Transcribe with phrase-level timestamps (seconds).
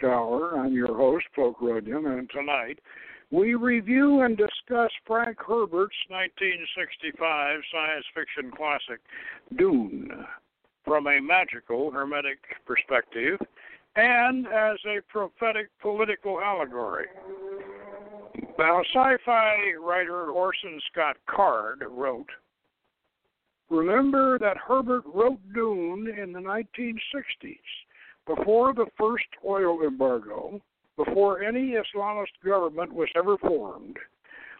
[0.00, 0.58] Hermetic Hour.
[0.58, 2.78] I'm your host, Poke Runyon, and tonight
[3.30, 9.00] we review and discuss Frank Herbert's 1965 science fiction classic,
[9.56, 10.10] Dune,
[10.84, 13.38] from a magical Hermetic perspective
[13.96, 17.06] and as a prophetic political allegory.
[18.58, 22.30] Now, sci fi writer Orson Scott Card wrote
[23.68, 27.56] Remember that Herbert wrote Dune in the 1960s,
[28.26, 30.60] before the first oil embargo,
[30.96, 33.96] before any Islamist government was ever formed.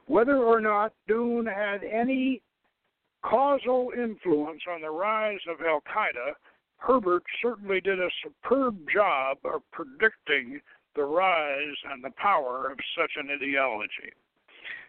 [0.06, 2.42] Whether or not Dune had any
[3.23, 6.34] causal influence on the rise of Al Qaeda,
[6.78, 10.61] Herbert certainly did a superb job of predicting
[10.95, 14.12] the rise and the power of such an ideology.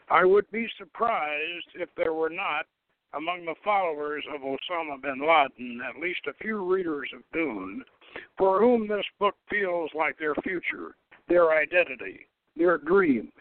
[0.09, 2.65] I would be surprised if there were not,
[3.13, 7.83] among the followers of Osama bin Laden, at least a few readers of Dune,
[8.37, 10.95] for whom this book feels like their future,
[11.27, 13.31] their identity, their dream.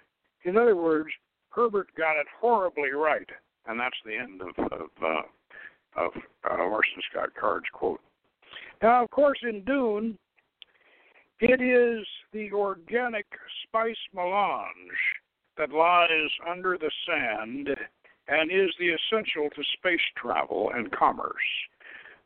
[0.45, 1.11] In other words,
[1.51, 3.29] Herbert got it horribly right,
[3.67, 5.23] and that's the end of of, uh,
[5.97, 6.13] of
[6.51, 8.01] uh, Orson Scott Card's quote.
[8.83, 10.19] Now, of course, in Dune,
[11.41, 13.27] it is the organic
[13.65, 14.67] spice melange
[15.57, 17.69] that lies under the sand
[18.29, 21.35] and is the essential to space travel and commerce.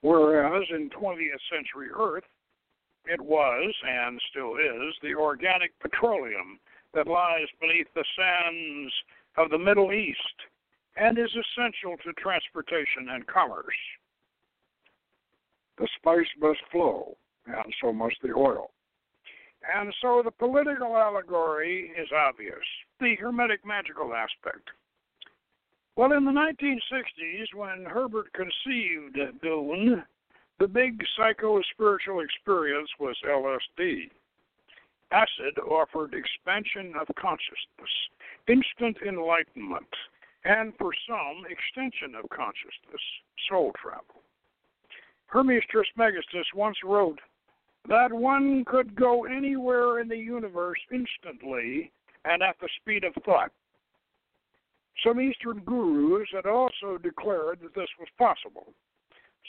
[0.02, 2.24] Whereas in 20th century Earth,
[3.10, 6.60] it was, and still is, the organic petroleum
[6.94, 8.92] that lies beneath the sands
[9.36, 10.18] of the Middle East
[10.96, 13.80] and is essential to transportation and commerce.
[15.78, 17.16] The spice must flow,
[17.46, 18.70] and so must the oil.
[19.74, 22.64] And so the political allegory is obvious
[23.00, 24.68] the Hermetic magical aspect.
[25.96, 30.02] Well, in the 1960s, when Herbert conceived Dune,
[30.60, 34.10] the big psycho spiritual experience was LSD.
[35.10, 37.90] Acid offered expansion of consciousness,
[38.46, 39.88] instant enlightenment,
[40.44, 43.00] and for some, extension of consciousness,
[43.48, 44.22] soul travel.
[45.26, 47.18] Hermes Trismegistus once wrote
[47.88, 51.90] that one could go anywhere in the universe instantly
[52.26, 53.50] and at the speed of thought.
[55.04, 58.74] Some Eastern gurus had also declared that this was possible.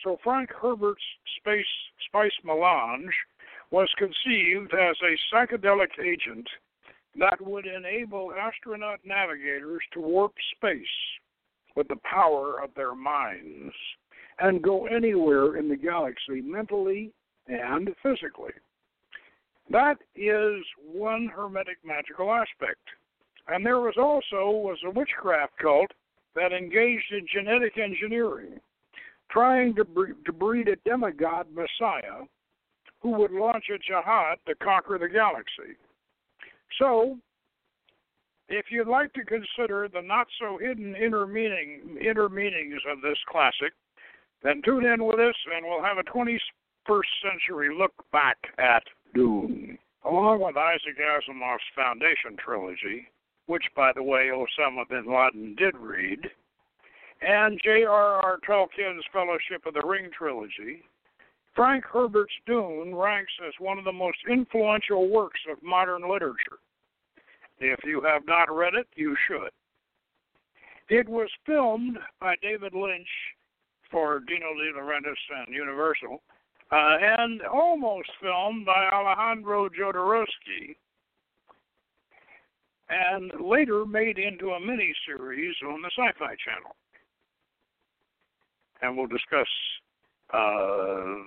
[0.03, 1.01] So Frank Herbert's
[1.37, 1.65] space
[2.07, 3.13] spice melange
[3.71, 6.47] was conceived as a psychedelic agent
[7.17, 10.85] that would enable astronaut navigators to warp space
[11.75, 13.73] with the power of their minds
[14.39, 17.11] and go anywhere in the galaxy mentally
[17.47, 18.53] and physically.
[19.69, 22.81] That is one hermetic magical aspect.
[23.47, 25.91] And there was also was a witchcraft cult
[26.35, 28.59] that engaged in genetic engineering,
[29.31, 29.85] trying to,
[30.25, 32.25] to breed a demigod messiah
[33.01, 35.75] who would launch a jihad to conquer the galaxy.
[36.79, 37.17] So,
[38.47, 43.17] if you'd like to consider the not so hidden inner meaning inner meanings of this
[43.29, 43.73] classic,
[44.43, 46.39] then tune in with us and we'll have a 21st
[47.23, 48.83] century look back at
[49.13, 53.07] Dune, along with Isaac Asimov's Foundation trilogy,
[53.45, 56.29] which, by the way, Osama bin Laden did read,
[57.21, 58.39] and J.R.R.
[58.47, 60.83] Tolkien's Fellowship of the Ring trilogy.
[61.55, 66.59] Frank Herbert's Dune ranks as one of the most influential works of modern literature.
[67.59, 69.51] If you have not read it, you should.
[70.89, 73.07] It was filmed by David Lynch
[73.91, 76.21] for Dino De Laurentiis and Universal,
[76.71, 80.75] uh, and almost filmed by Alejandro Jodorowsky,
[82.89, 86.75] and later made into a mini series on the Sci Fi Channel.
[88.81, 89.47] And we'll discuss
[90.33, 90.37] uh,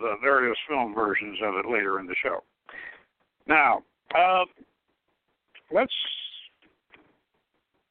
[0.00, 2.42] the various film versions of it later in the show.
[3.46, 3.82] Now,
[4.16, 4.44] uh,
[5.70, 5.92] let's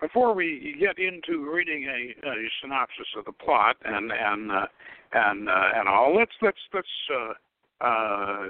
[0.01, 4.65] before we get into reading a, a synopsis of the plot and and uh,
[5.13, 7.33] and uh, and all, let's let's let's uh,
[7.86, 8.48] uh,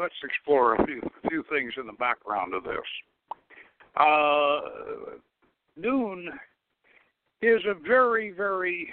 [0.00, 2.76] let's explore a few a few things in the background of this.
[5.80, 6.28] Dune
[7.40, 8.92] is a very very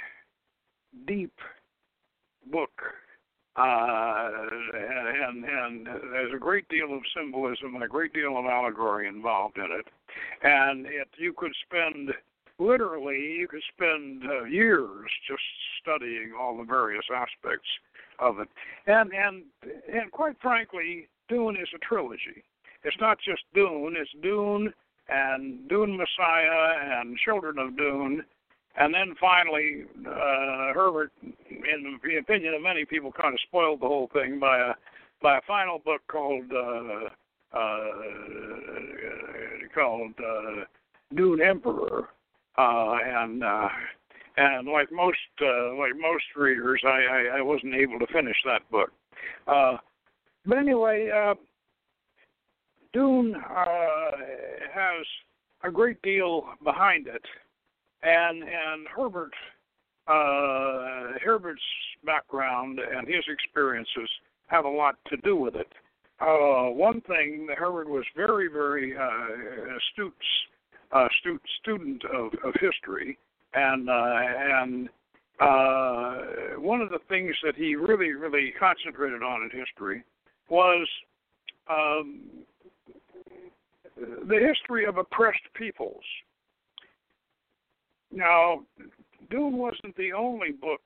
[1.06, 1.34] deep
[2.52, 2.72] book
[3.58, 4.30] uh,
[4.74, 9.58] and and there's a great deal of symbolism and a great deal of allegory involved
[9.58, 9.88] in it,
[10.44, 12.12] and it you could spend
[12.60, 15.42] literally you could spend uh, years just
[15.82, 17.70] studying all the various aspects
[18.20, 18.50] of it,
[18.88, 22.44] and and and quite frankly, Dune is a trilogy.
[22.84, 24.74] It's not just Dune; it's Dune
[25.08, 28.26] and Dune Messiah and Children of Dune,
[28.78, 33.88] And then finally, uh, Herbert, in the opinion of many people, kind of spoiled the
[33.88, 34.74] whole thing by a
[35.22, 37.10] by a final book called uh,
[37.58, 37.90] uh,
[39.74, 40.66] called uh,
[41.16, 42.10] Dune Emperor,
[42.58, 43.70] uh, and uh,
[44.38, 48.70] and like most uh, like most readers, I, I I wasn't able to finish that
[48.70, 48.92] book.
[49.48, 49.78] Uh,
[50.46, 51.36] but anyway, uh,
[52.94, 54.12] Dune uh,
[54.74, 55.06] has
[55.64, 57.24] a great deal behind it,
[58.06, 59.34] and and Herbert
[60.08, 61.62] uh, Herbert's
[62.06, 64.10] background and his experiences
[64.48, 65.68] have a lot to do with it.
[66.20, 70.14] Uh, one thing, Herbert was very, very uh, astute,
[70.92, 73.18] uh, stu- student of, of history,
[73.54, 74.16] and uh,
[74.62, 74.90] and
[75.42, 80.04] uh, one of the things that he really, really concentrated on in history
[80.50, 80.88] was
[81.70, 82.22] um,
[83.98, 86.04] the history of oppressed peoples.
[88.16, 88.62] Now,
[89.30, 90.82] Dune wasn't the only book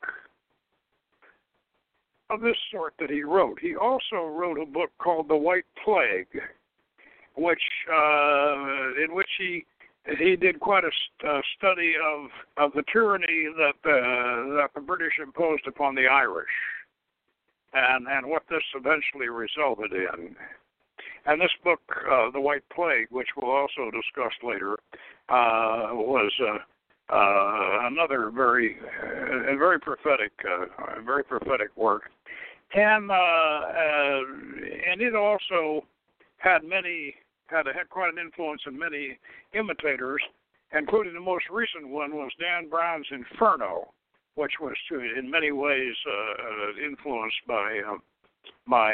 [2.32, 3.60] of this sort that he wrote.
[3.62, 6.42] He also wrote a book called The White Plague,
[7.36, 7.62] which
[7.92, 9.66] uh, in which he
[10.18, 15.20] he did quite a uh, study of of the tyranny that the that the British
[15.22, 16.48] imposed upon the Irish,
[17.74, 20.36] and and what this eventually resulted in.
[21.26, 24.74] And this book, uh, The White Plague, which we'll also discuss later,
[25.28, 26.32] uh, was
[27.12, 32.04] uh, another very, uh, very prophetic, uh, very prophetic work,
[32.76, 34.22] and uh, uh,
[34.92, 35.86] and it also
[36.38, 37.16] had many
[37.48, 39.18] had a, had quite an influence in many
[39.54, 40.22] imitators,
[40.78, 43.92] including the most recent one was Dan Brown's Inferno,
[44.36, 45.96] which was to, in many ways
[46.84, 47.82] influenced by
[48.68, 48.94] by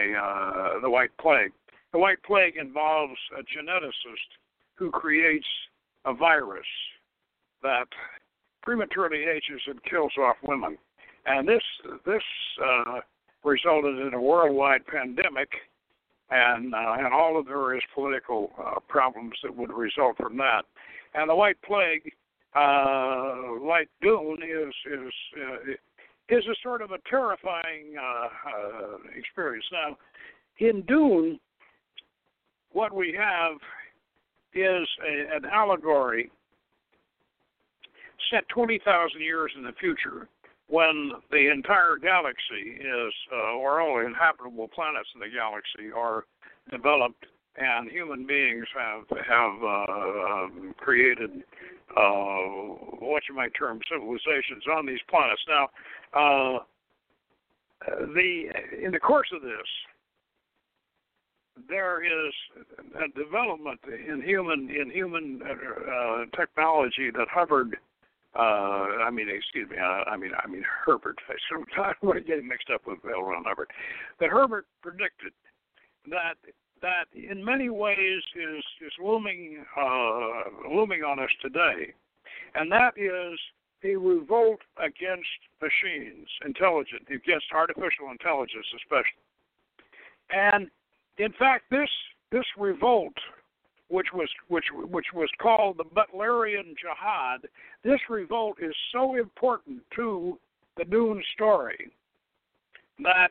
[0.81, 1.51] the White Plague.
[1.91, 4.39] The White Plague involves a geneticist
[4.75, 5.47] who creates
[6.06, 6.65] a virus
[7.65, 7.88] that
[8.62, 10.77] prematurely ages and kills off women,
[11.25, 11.63] and this
[12.06, 12.23] this
[12.63, 13.00] uh,
[13.44, 15.50] resulted in a worldwide pandemic
[16.29, 20.63] and uh, and all of the various political uh, problems that would result from that.
[21.13, 22.12] And the White Plague,
[22.56, 29.65] uh, like Dune, is is uh, is a sort of a terrifying uh, uh, experience.
[29.71, 29.97] Now,
[30.59, 31.39] in Dune,
[32.71, 33.57] what we have
[34.53, 36.31] is a, an allegory
[38.31, 40.27] set 20,000 years in the future
[40.68, 46.25] when the entire galaxy is, uh, or all inhabitable planets in the galaxy are
[46.72, 47.25] developed,
[47.57, 51.44] and human beings have have uh, um, created
[51.95, 52.39] uh,
[53.00, 55.41] what you might term civilizations on these planets.
[55.48, 55.70] Now,
[56.13, 56.60] uh,
[57.88, 58.46] the
[58.84, 59.70] in the course of this,
[61.70, 62.34] there is
[62.96, 67.77] a development in human in human uh, technology that hovered
[68.36, 69.77] uh, I mean, excuse me.
[69.77, 71.18] Uh, I mean, I mean Herbert.
[71.30, 73.24] I sometimes want to get mixed up with L.
[73.24, 73.70] Ron Hubbard.
[74.20, 75.34] That Herbert predicted
[76.10, 76.36] that
[76.82, 81.94] that in many ways is is looming uh, looming on us today,
[82.56, 83.39] and that is
[83.84, 85.30] a revolt against
[85.62, 89.24] machines, intelligent against artificial intelligence, especially.
[90.32, 90.70] And
[91.18, 91.89] in fact, this
[92.32, 93.13] this revolt
[93.89, 97.48] which was which which was called the Butlerian Jihad.
[97.84, 100.38] This revolt is so important to
[100.77, 101.92] the Dune story
[103.00, 103.30] that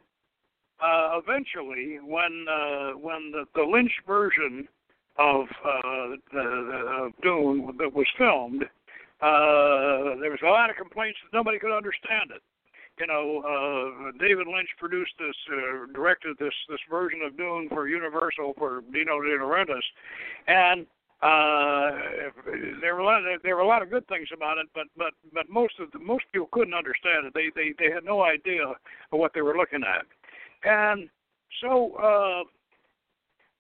[0.83, 4.69] uh, eventually, when uh, when the, the Lynch version
[5.19, 8.65] of uh, the, of Dune that was filmed,
[9.21, 12.43] uh, there was a lot of complaints that nobody could understand it
[12.99, 17.89] you know, uh, David Lynch produced this, uh, directed this this version of Dune for
[17.89, 19.83] Universal for Dino De Laurentiis,
[20.47, 20.87] and
[21.23, 21.91] uh,
[22.81, 24.87] there were a lot of, there were a lot of good things about it, but
[24.97, 27.35] but but most of the, most people couldn't understand it.
[27.35, 28.77] They they they had no idea of
[29.11, 30.07] what they were looking at,
[30.69, 31.09] and
[31.61, 32.45] so uh,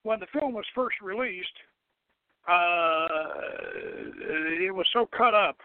[0.03, 1.57] when the film was first released,
[2.47, 3.07] uh,
[4.61, 5.57] it was so cut up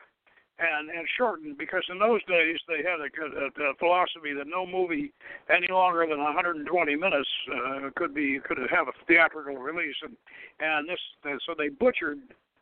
[0.59, 4.65] and and shortened because in those days they had a, a, a philosophy that no
[4.65, 5.13] movie
[5.49, 9.95] any longer than 120 minutes uh, could be could have a theatrical release.
[10.03, 10.15] And
[10.59, 12.19] and this and so they butchered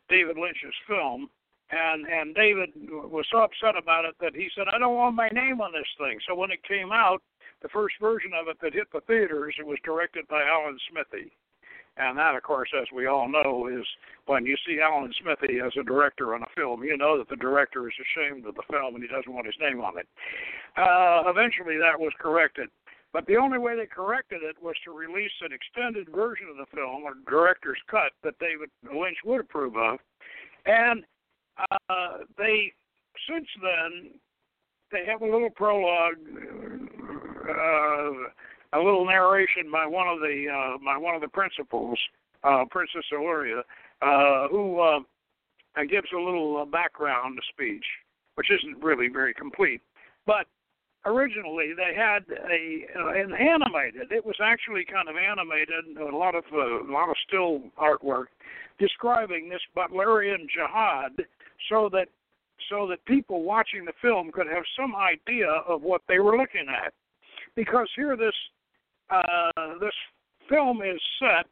[0.09, 1.29] David Lynch's film.
[1.71, 5.29] And and David was so upset about it that he said I don't want my
[5.29, 6.19] name on this thing.
[6.27, 7.21] So when it came out
[7.61, 11.33] the first version of it that hit the theaters it was directed by Alan Smithee
[11.97, 13.85] and that, of course, as we all know, is
[14.25, 17.35] when you see Alan Smithee as a director on a film, you know that the
[17.35, 20.07] director is ashamed of the film and he doesn't want his name on it.
[20.75, 22.69] Uh, eventually, that was corrected.
[23.13, 26.75] But the only way they corrected it was to release an extended version of the
[26.75, 29.99] film, or director's cut, that David Lynch would approve of.
[30.65, 31.03] And
[31.57, 32.73] uh, they
[33.29, 34.11] since then,
[34.91, 36.15] they have a little prologue,
[37.49, 38.11] uh,
[38.73, 41.97] a little narration by one of the uh, by one of the principals,
[42.43, 43.63] uh, Princess Illyria,
[44.01, 44.99] uh, who uh,
[45.89, 47.85] gives a little uh, background speech,
[48.35, 49.81] which isn't really very complete.
[50.25, 50.47] But
[51.05, 54.11] originally they had a uh, an animated.
[54.11, 58.25] It was actually kind of animated, a lot of uh, a lot of still artwork
[58.79, 61.25] describing this Butlerian jihad,
[61.69, 62.07] so that
[62.69, 66.67] so that people watching the film could have some idea of what they were looking
[66.69, 66.93] at.
[67.55, 68.35] Because here this
[69.09, 69.93] uh, this
[70.49, 71.45] film is set.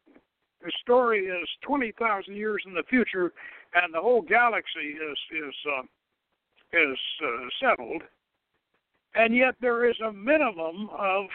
[0.64, 3.34] The story is twenty thousand years in the future,
[3.76, 5.84] and the whole galaxy is is uh,
[6.74, 8.02] is uh, settled
[9.16, 11.26] and yet there is a minimum of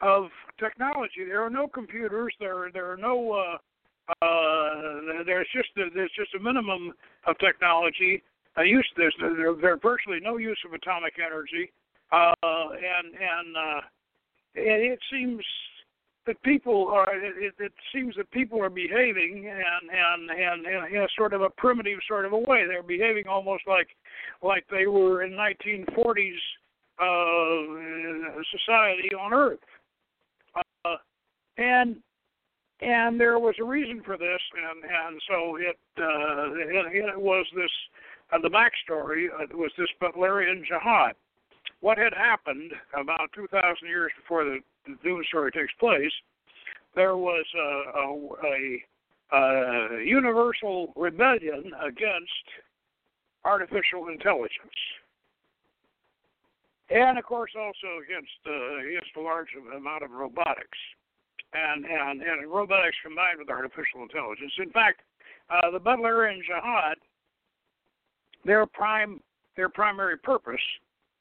[0.00, 1.24] of technology.
[1.26, 2.34] There are no computers.
[2.40, 6.92] There there are no uh, uh, there's just a, there's just a minimum
[7.26, 8.22] of technology.
[8.56, 11.70] Uh, use there's there, there's virtually no use of atomic energy,
[12.12, 13.82] uh, and and
[14.54, 15.44] it, it seems
[16.26, 21.08] that people are it, it seems that people are behaving and and and in a
[21.16, 22.66] sort of a primitive sort of a way.
[22.66, 23.88] They're behaving almost like
[24.42, 26.34] like they were in 1940s
[27.00, 29.58] uh, society on Earth.
[30.84, 30.96] Uh,
[31.56, 31.96] and
[32.80, 37.46] and there was a reason for this, and and so it uh, it, it was
[37.54, 37.70] this
[38.32, 41.14] uh, the backstory uh, was this Butlerian jihad.
[41.80, 46.12] What had happened about 2,000 years before the, the Dune story takes place?
[46.94, 47.68] There was a,
[48.46, 52.46] a, a, universal rebellion against
[53.44, 54.76] artificial intelligence
[56.90, 60.78] and of course also against uh, against a large amount of robotics
[61.54, 64.52] and and and robotics combined with artificial intelligence.
[64.58, 65.00] In fact,
[65.48, 66.96] uh, the Butlerian Jihad,
[68.44, 69.20] their prime
[69.56, 70.60] their primary purpose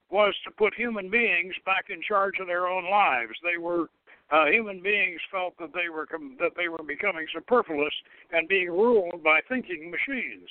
[0.10, 3.34] was to put human beings back in charge of their own lives.
[3.44, 3.90] They were
[4.32, 7.94] uh, human beings felt that they were com- that they were becoming superfluous
[8.32, 10.50] and being ruled by thinking machines,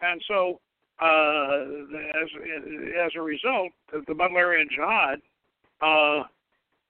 [0.00, 0.60] and so
[1.00, 1.62] uh,
[2.22, 2.28] as
[3.04, 5.20] as a result of the Butlerian Jihad,
[5.80, 6.24] uh,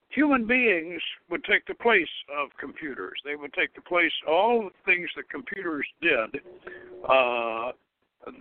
[0.09, 1.01] human beings
[1.31, 3.21] would take the place of computers.
[3.25, 6.41] They would take the place of all the things that computers did.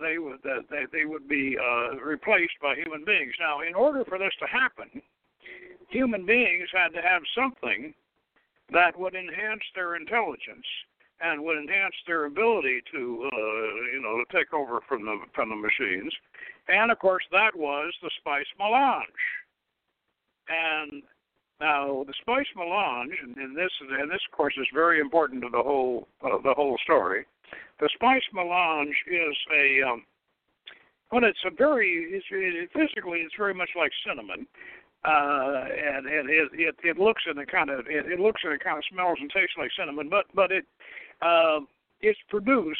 [0.00, 3.32] They would uh, they, they would be uh, replaced by human beings.
[3.40, 5.00] Now, in order for this to happen,
[5.88, 7.94] human beings had to have something
[8.72, 10.66] that would enhance their intelligence
[11.20, 13.38] and would enhance their ability to uh,
[13.92, 16.12] you know to take over from the from the machines.
[16.68, 19.06] And of course, that was the spice melange.
[20.48, 21.02] And
[21.60, 25.62] now the spice melange, and, this and this of course is very important to the
[25.62, 27.26] whole uh, the whole story.
[27.80, 30.04] The spice melange is a um,
[31.12, 34.46] well, it's a very it's, it, physically it's very much like cinnamon,
[35.04, 38.52] uh, and and it, it it looks and it kind of it, it looks and
[38.52, 40.64] it kind of smells and tastes like cinnamon, but but it
[41.22, 41.60] uh,
[42.02, 42.78] is produced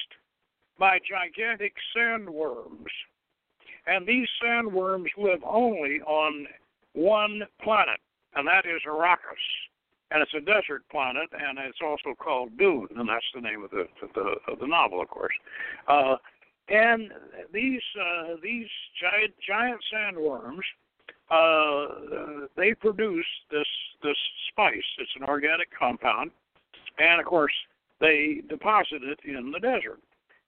[0.79, 2.91] by gigantic sandworms.
[3.87, 6.47] And these sandworms live only on
[6.93, 8.01] one planet,
[8.35, 9.45] and that is Arrakis.
[10.13, 13.71] And it's a desert planet, and it's also called Dune, and that's the name of
[13.71, 15.35] the the, of the novel, of course.
[15.87, 16.17] Uh,
[16.69, 17.13] and
[17.53, 18.67] these uh, these
[19.01, 20.63] giant giant sandworms,
[21.31, 23.69] uh, they produce this
[24.03, 24.17] this
[24.49, 24.83] spice.
[24.99, 26.33] It's an organic compound,
[26.99, 27.55] and of course,
[28.01, 30.01] they deposit it in the desert.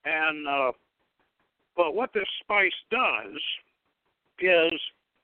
[0.05, 0.73] And uh,
[1.77, 3.41] but what this spice does
[4.41, 4.81] is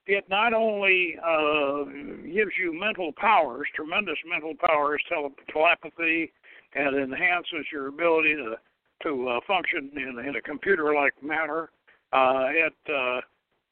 [0.09, 1.85] it not only uh,
[2.25, 6.33] gives you mental powers, tremendous mental powers, tele- telepathy,
[6.75, 8.57] and enhances your ability to
[9.05, 11.71] to uh, function in, in a computer-like manner.
[12.13, 13.21] Uh, it uh,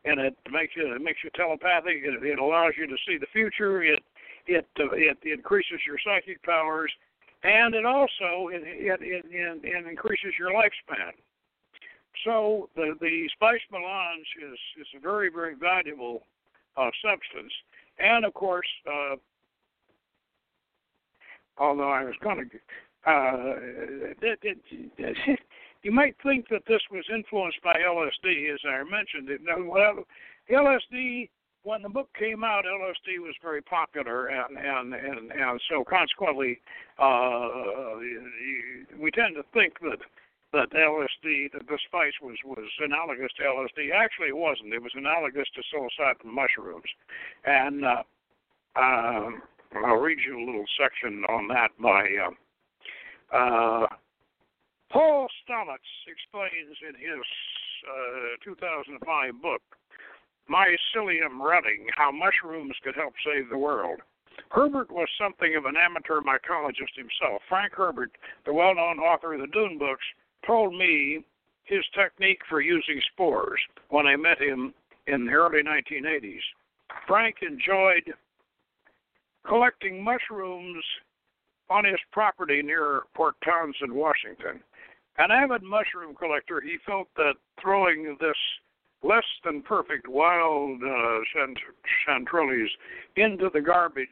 [0.04, 1.96] and it makes you it makes you telepathic.
[2.04, 3.82] It, it allows you to see the future.
[3.82, 4.00] It
[4.46, 6.92] it uh, it increases your psychic powers
[7.42, 11.12] and it also it, it, it, it increases your lifespan.
[12.24, 16.22] So the the spice melange is is a very very valuable
[16.76, 17.52] uh, substance,
[17.98, 19.16] and of course, uh,
[21.58, 23.54] although I was going to, uh,
[25.82, 29.30] you might think that this was influenced by LSD, as I mentioned.
[29.30, 30.04] It, well,
[30.50, 31.28] LSD
[31.66, 36.60] when the book came out, LSD was very popular, and and and, and so consequently,
[36.98, 37.96] uh,
[39.00, 39.98] we tend to think that
[40.52, 43.90] that LSD, that the spice was was analogous to LSD.
[43.94, 44.72] Actually, it wasn't.
[44.72, 46.88] It was analogous to psilocybin mushrooms,
[47.44, 48.02] and uh,
[48.76, 49.30] uh,
[49.84, 52.06] I'll read you a little section on that by.
[52.24, 53.86] Uh, uh,
[54.90, 57.24] Paul Stamets explains in his
[57.90, 59.62] uh, 2005 book
[60.48, 64.00] mycelium running, how mushrooms could help save the world.
[64.50, 67.42] Herbert was something of an amateur mycologist himself.
[67.48, 68.12] Frank Herbert,
[68.44, 70.04] the well known author of the Dune books,
[70.46, 71.24] told me
[71.64, 74.72] his technique for using spores when I met him
[75.06, 76.40] in the early 1980s.
[77.06, 78.14] Frank enjoyed
[79.46, 80.84] collecting mushrooms
[81.68, 84.60] on his property near Port Townsend, Washington.
[85.18, 88.36] An avid mushroom collector, he felt that throwing this
[89.02, 91.18] less than perfect wild uh,
[92.06, 92.68] chanterelles
[93.16, 94.08] into the garbage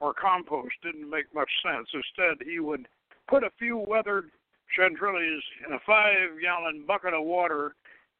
[0.00, 1.88] or compost didn't make much sense.
[1.92, 2.86] Instead, he would
[3.28, 4.30] put a few weathered
[4.76, 7.74] chanterelles in a five gallon bucket of water,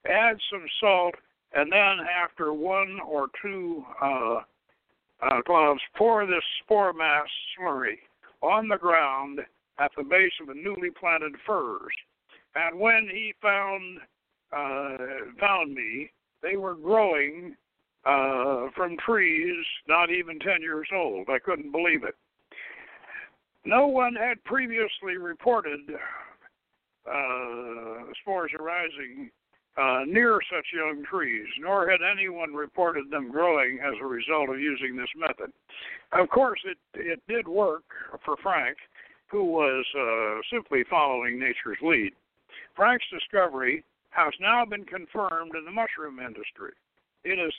[0.07, 1.14] add some salt,
[1.55, 4.40] and then after one or two uh,
[5.23, 7.26] uh, gloves, pour this spore mass
[7.59, 7.99] slurry
[8.43, 9.40] on the ground
[9.78, 11.95] at the base of the newly planted firs.
[12.55, 13.99] And when he found
[14.52, 14.97] uh,
[15.38, 16.11] found me,
[16.43, 17.55] they were growing
[18.05, 21.28] uh, from trees not even 10 years old.
[21.28, 22.14] I couldn't believe it.
[23.64, 25.81] No one had previously reported
[27.09, 29.31] uh, spores arising
[29.77, 34.61] uh, near such young trees, nor had anyone reported them growing as a result of
[34.61, 35.52] using this method.
[36.13, 37.85] Of course, it, it did work
[38.25, 38.76] for Frank,
[39.30, 42.13] who was uh, simply following nature's lead.
[42.75, 46.73] Frank's discovery has now been confirmed in the mushroom industry.
[47.25, 47.52] It is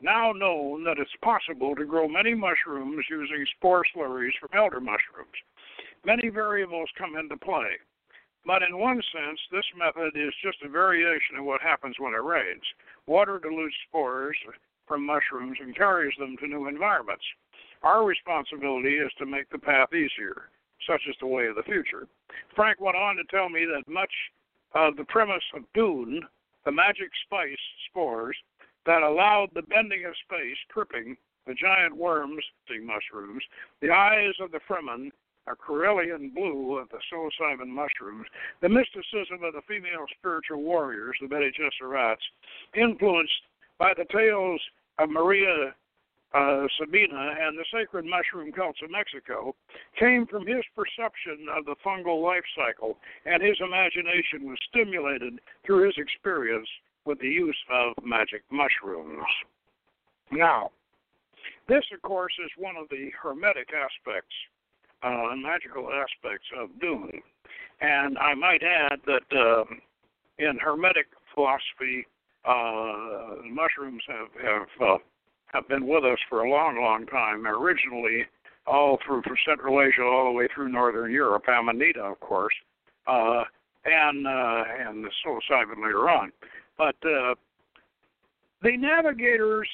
[0.00, 5.36] now known that it's possible to grow many mushrooms using spore slurries from elder mushrooms.
[6.04, 7.76] Many variables come into play.
[8.48, 12.24] But in one sense, this method is just a variation of what happens when it
[12.24, 12.64] rains.
[13.06, 14.38] Water dilutes spores
[14.86, 17.24] from mushrooms and carries them to new environments.
[17.82, 20.48] Our responsibility is to make the path easier,
[20.88, 22.08] such is the way of the future.
[22.56, 24.12] Frank went on to tell me that much
[24.72, 26.22] of the premise of Dune,
[26.64, 28.36] the magic spice spores,
[28.86, 32.42] that allowed the bending of space, tripping the giant worms,
[32.82, 33.42] mushrooms,
[33.82, 35.10] the eyes of the Fremen,
[35.50, 38.26] a cerulean blue of the psilocybin mushrooms,
[38.60, 42.16] the mysticism of the female spiritual warriors, the Bene Gesserits,
[42.74, 43.42] influenced
[43.78, 44.60] by the tales
[44.98, 45.74] of Maria
[46.34, 49.54] uh, Sabina and the sacred mushroom cults of Mexico,
[49.98, 55.86] came from his perception of the fungal life cycle, and his imagination was stimulated through
[55.86, 56.68] his experience
[57.06, 59.24] with the use of magic mushrooms.
[60.30, 60.70] Now,
[61.66, 64.34] this, of course, is one of the hermetic aspects
[65.02, 67.22] uh, magical aspects of Dune.
[67.80, 69.64] And I might add that uh,
[70.38, 72.06] in Hermetic philosophy,
[72.44, 74.98] uh, mushrooms have have uh,
[75.46, 77.46] have been with us for a long, long time.
[77.46, 78.26] Originally,
[78.66, 82.54] all through from Central Asia all the way through Northern Europe, Amanita, of course,
[83.06, 83.44] uh,
[83.84, 86.32] and uh, and the psilocybin later on.
[86.76, 87.34] But uh,
[88.62, 89.68] the navigators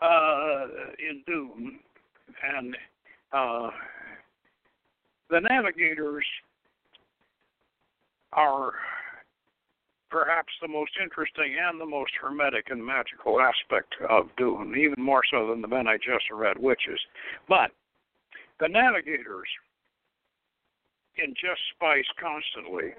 [0.00, 0.66] uh,
[0.98, 1.78] in Dune
[2.56, 2.76] and
[3.32, 3.70] uh,
[5.30, 6.24] the navigators
[8.32, 8.72] are
[10.10, 15.22] perhaps the most interesting and the most hermetic and magical aspect of Dune, even more
[15.30, 17.00] so than the Bene Gesserit witches.
[17.48, 17.70] But
[18.60, 19.48] the navigators
[21.18, 22.92] ingest spice constantly,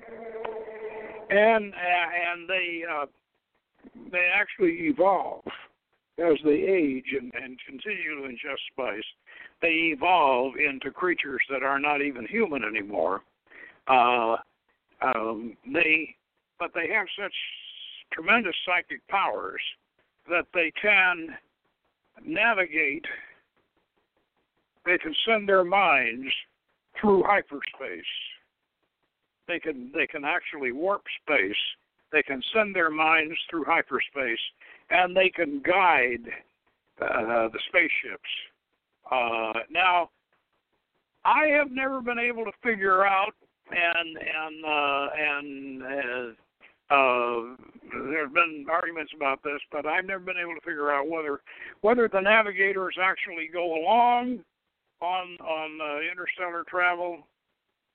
[1.30, 3.06] and and they uh,
[4.12, 5.44] they actually evolve
[6.20, 9.04] as they age and, and continue to ingest spice
[9.64, 13.22] they evolve into creatures that are not even human anymore.
[13.88, 14.36] Uh,
[15.02, 16.16] um, they,
[16.60, 17.34] but they have such
[18.12, 19.62] tremendous psychic powers
[20.30, 21.30] that they can
[22.26, 23.06] navigate.
[24.86, 26.28] They can send their minds
[27.00, 28.04] through hyperspace.
[29.48, 31.56] They can they can actually warp space.
[32.12, 34.40] They can send their minds through hyperspace,
[34.94, 36.30] and they can guide
[37.02, 38.30] uh, the spaceships.
[39.12, 40.10] Uh, now,
[41.26, 43.34] I have never been able to figure out,
[43.72, 47.42] and and uh, and uh, uh,
[48.12, 51.42] there have been arguments about this, but I've never been able to figure out whether
[51.82, 54.40] whether the navigators actually go along
[55.02, 57.28] on on uh, interstellar travel,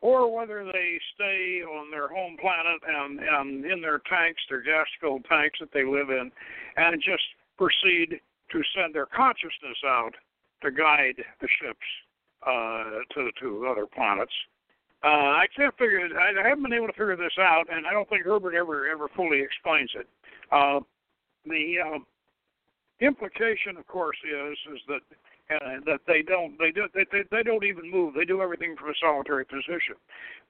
[0.01, 5.25] or whether they stay on their home planet and and in their tanks, their gas-filled
[5.29, 6.31] tanks that they live in,
[6.77, 7.25] and just
[7.57, 8.21] proceed
[8.53, 10.13] to send their consciousness out
[10.63, 11.87] to guide the ships
[12.47, 14.33] uh, to to other planets.
[15.05, 16.13] Uh, I can't figure it.
[16.13, 18.89] I, I haven't been able to figure this out, and I don't think Herbert ever
[18.89, 20.09] ever fully explains it.
[20.51, 20.81] Uh,
[21.45, 21.99] the uh,
[23.01, 25.01] implication, of course, is is that
[25.51, 28.15] uh, that they don't they do they, they they don't even move.
[28.15, 29.97] They do everything from a solitary position.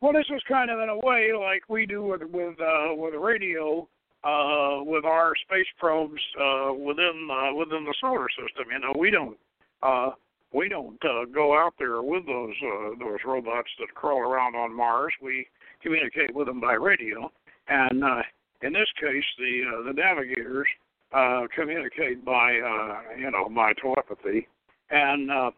[0.01, 3.15] Well, this is kind of in a way like we do with with uh, with
[3.15, 3.89] radio
[4.25, 8.67] uh, with our space probes uh, within uh, within the solar system.
[8.73, 9.37] You know, we don't
[9.83, 10.11] uh,
[10.53, 14.75] we don't uh, go out there with those uh, those robots that crawl around on
[14.75, 15.13] Mars.
[15.23, 15.47] We
[15.83, 17.31] communicate with them by radio,
[17.69, 18.23] and uh,
[18.63, 20.67] in this case, the uh, the navigators
[21.13, 24.49] uh, communicate by uh, you know by telepathy,
[24.91, 25.51] and uh,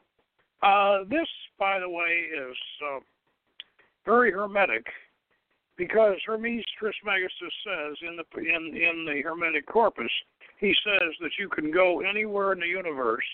[0.62, 3.00] uh, this, by the way, is uh,
[4.04, 4.86] very hermetic
[5.76, 10.10] because Hermes Trismegistus says in the in in the Hermetic corpus,
[10.58, 13.24] he says that you can go anywhere in the universe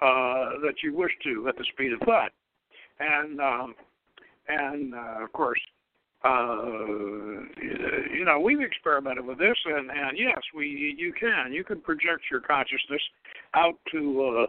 [0.00, 2.32] uh, that you wish to at the speed of thought,
[2.98, 3.74] and um,
[4.48, 5.60] and uh, of course.
[6.24, 7.42] Uh,
[8.14, 12.22] you know, we've experimented with this, and, and yes, we you can you can project
[12.30, 13.02] your consciousness
[13.54, 14.46] out to uh,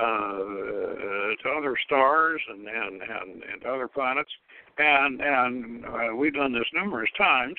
[0.00, 4.30] uh, to other stars and and and, and other planets,
[4.78, 7.54] and and uh, we've done this numerous times,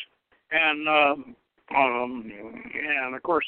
[0.51, 1.35] and um,
[1.75, 2.31] um,
[3.05, 3.45] and of course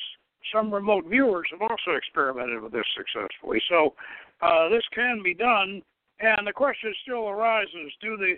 [0.54, 3.62] some remote viewers have also experimented with this successfully.
[3.70, 3.94] So
[4.42, 5.82] uh, this can be done,
[6.20, 8.36] and the question still arises: Do the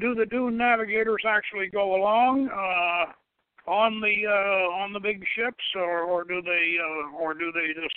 [0.00, 5.64] do the Dune navigators actually go along uh, on the uh, on the big ships,
[5.76, 7.94] or, or do they uh, or do they just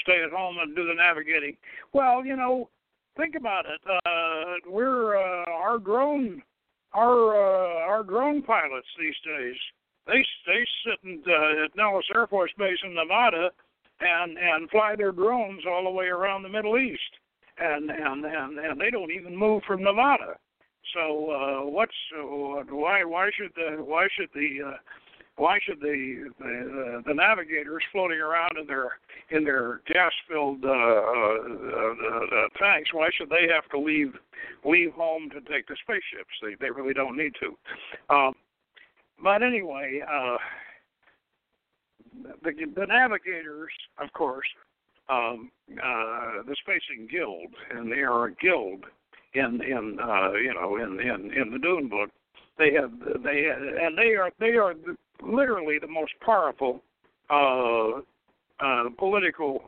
[0.00, 1.56] stay at home and do the navigating?
[1.92, 2.68] Well, you know,
[3.16, 3.80] think about it.
[3.86, 6.42] Uh, we're uh, our drone
[6.94, 9.56] our uh, our drone pilots these days
[10.08, 13.50] they they sit in, uh, at Nellis Air Force Base in Nevada
[14.00, 17.12] and and fly their drones all the way around the Middle East,
[17.58, 20.36] and and and, and they don't even move from Nevada.
[20.94, 22.22] So uh, what's uh,
[22.70, 24.76] why why should the why should the uh,
[25.38, 28.98] why should the the, the navigators floating around in their
[29.30, 32.92] in their gas-filled uh, uh, uh, uh, tanks?
[32.92, 34.14] Why should they have to leave
[34.64, 36.34] leave home to take the spaceships?
[36.42, 38.14] They they really don't need to.
[38.14, 38.34] Um,
[39.22, 40.36] but anyway, uh,
[42.42, 44.46] the, the navigators, of course,
[45.08, 48.84] um, uh, the Spacing Guild, and they are a guild
[49.34, 52.10] in in uh, you know in in in the Dune book.
[52.58, 52.90] They have
[53.22, 54.74] they and they are they are
[55.22, 56.82] literally the most powerful
[57.30, 58.00] uh,
[58.60, 59.62] uh, political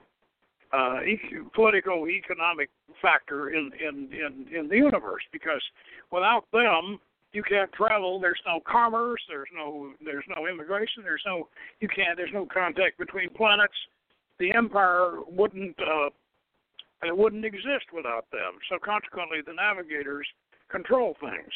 [0.73, 1.19] uh, e-
[1.55, 2.71] political economic
[3.03, 5.63] factor in, in in in the universe because
[6.11, 6.99] without them
[7.33, 8.19] you can't travel.
[8.19, 9.21] There's no commerce.
[9.29, 11.03] There's no there's no immigration.
[11.03, 11.49] There's no
[11.81, 12.17] you can't.
[12.17, 13.75] There's no contact between planets.
[14.39, 16.11] The empire wouldn't uh,
[17.03, 18.59] it wouldn't exist without them.
[18.69, 20.27] So consequently, the navigators
[20.71, 21.53] control things.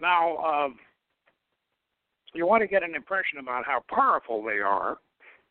[0.00, 0.68] Now, uh,
[2.36, 4.98] you want to get an impression about how powerful they are.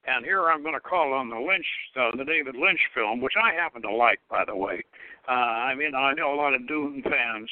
[0.08, 1.65] And here I'm going to call on the Lynch,
[2.00, 4.84] uh, the David Lynch film, which I happen to like, by the way.
[5.28, 7.50] Uh, I mean, I know a lot of Dune fans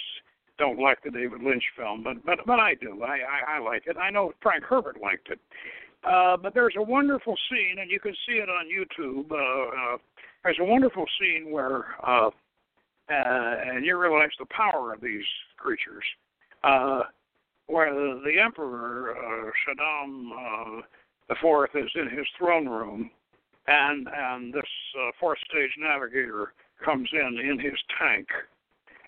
[0.60, 3.02] don't like the David Lynch film, but but but I do.
[3.02, 3.98] I I, I like it.
[3.98, 5.39] I know Frank Herbert liked it.
[6.04, 9.32] Uh, but there's a wonderful scene, and you can see it on YouTube.
[9.32, 9.98] Uh, uh,
[10.43, 12.32] there's a wonderful scene where, uh, uh,
[13.10, 15.24] and you realize the power of these
[15.58, 16.04] creatures,
[16.63, 17.04] uh,
[17.67, 20.82] where the, Emperor uh, Shaddam uh,
[21.30, 23.10] the Fourth is in his throne room,
[23.67, 24.62] and and this
[24.99, 28.28] uh, fourth stage navigator comes in in his tank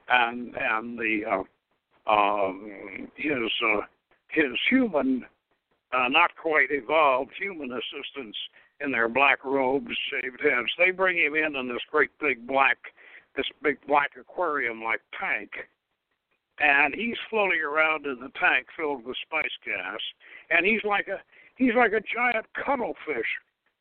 [0.09, 3.81] and and the uh, um, his uh,
[4.29, 5.25] his human,
[5.93, 8.37] uh, not quite evolved human assistants
[8.81, 10.69] in their black robes, shaved heads.
[10.77, 12.77] They bring him in in this great big black,
[13.35, 15.51] this big black aquarium-like tank,
[16.59, 19.99] and he's floating around in the tank filled with spice gas,
[20.49, 21.19] and he's like a
[21.55, 23.27] he's like a giant cuttlefish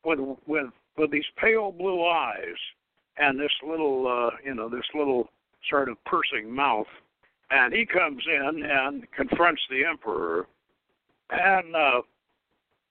[0.05, 2.59] with with with these pale blue eyes
[3.17, 5.29] and this little uh you know this little
[5.69, 6.87] sort of pursing mouth,
[7.51, 10.47] and he comes in and confronts the emperor,
[11.31, 12.03] and uh,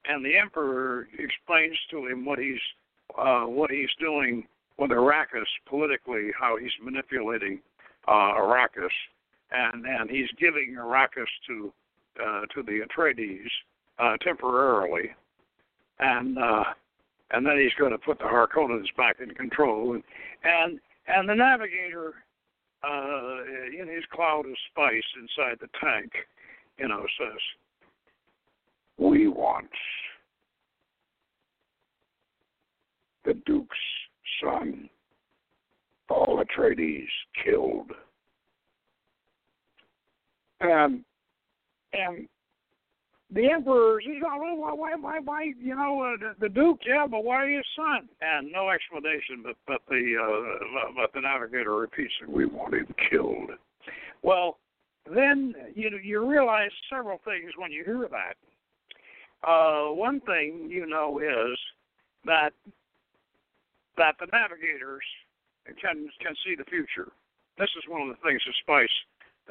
[0.06, 2.60] and the emperor explains to him what he's
[3.18, 4.46] uh, what he's doing
[4.78, 7.60] with Arrakis politically, how he's manipulating
[8.08, 8.88] uh, Arrakis,
[9.50, 11.72] and and he's giving Arrakis to
[12.20, 13.48] uh, to the Atreides
[13.98, 15.10] uh, temporarily,
[15.98, 16.64] and uh,
[17.30, 20.02] and then he's going to put the Harkonnens back in control, and
[20.44, 22.14] and and the Navigator
[22.84, 23.36] uh,
[23.80, 26.12] in his cloud of spice inside the tank,
[26.78, 27.40] you know, says,
[28.98, 29.70] We want
[33.24, 33.76] the Duke's
[34.42, 34.88] son,
[36.08, 37.06] Paul Atreides,
[37.44, 37.90] killed.
[40.60, 41.04] And
[41.92, 42.28] and
[43.30, 47.06] the emperor, he's all, why, why, why, why, you know, uh, the, the duke, yeah,
[47.10, 48.08] but why his son?
[48.20, 52.86] And no explanation, but but the uh, but the navigator repeats, that we want him
[53.10, 53.50] killed.
[54.22, 54.58] Well,
[55.12, 58.36] then you know you realize several things when you hear that.
[59.46, 61.58] uh, one thing you know is
[62.24, 62.50] that
[63.96, 65.04] that the navigators
[65.80, 67.12] can can see the future.
[67.58, 68.96] This is one of the things that Spice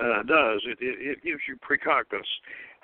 [0.01, 0.61] uh, does.
[0.65, 2.27] It, it it gives you precognitus,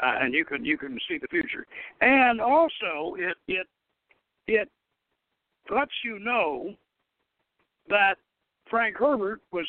[0.04, 1.66] uh, and you can you can see the future.
[2.02, 3.68] And also, it it
[4.48, 4.70] it
[5.70, 6.74] lets you know
[7.90, 8.16] that
[8.70, 9.68] Frank Herbert was,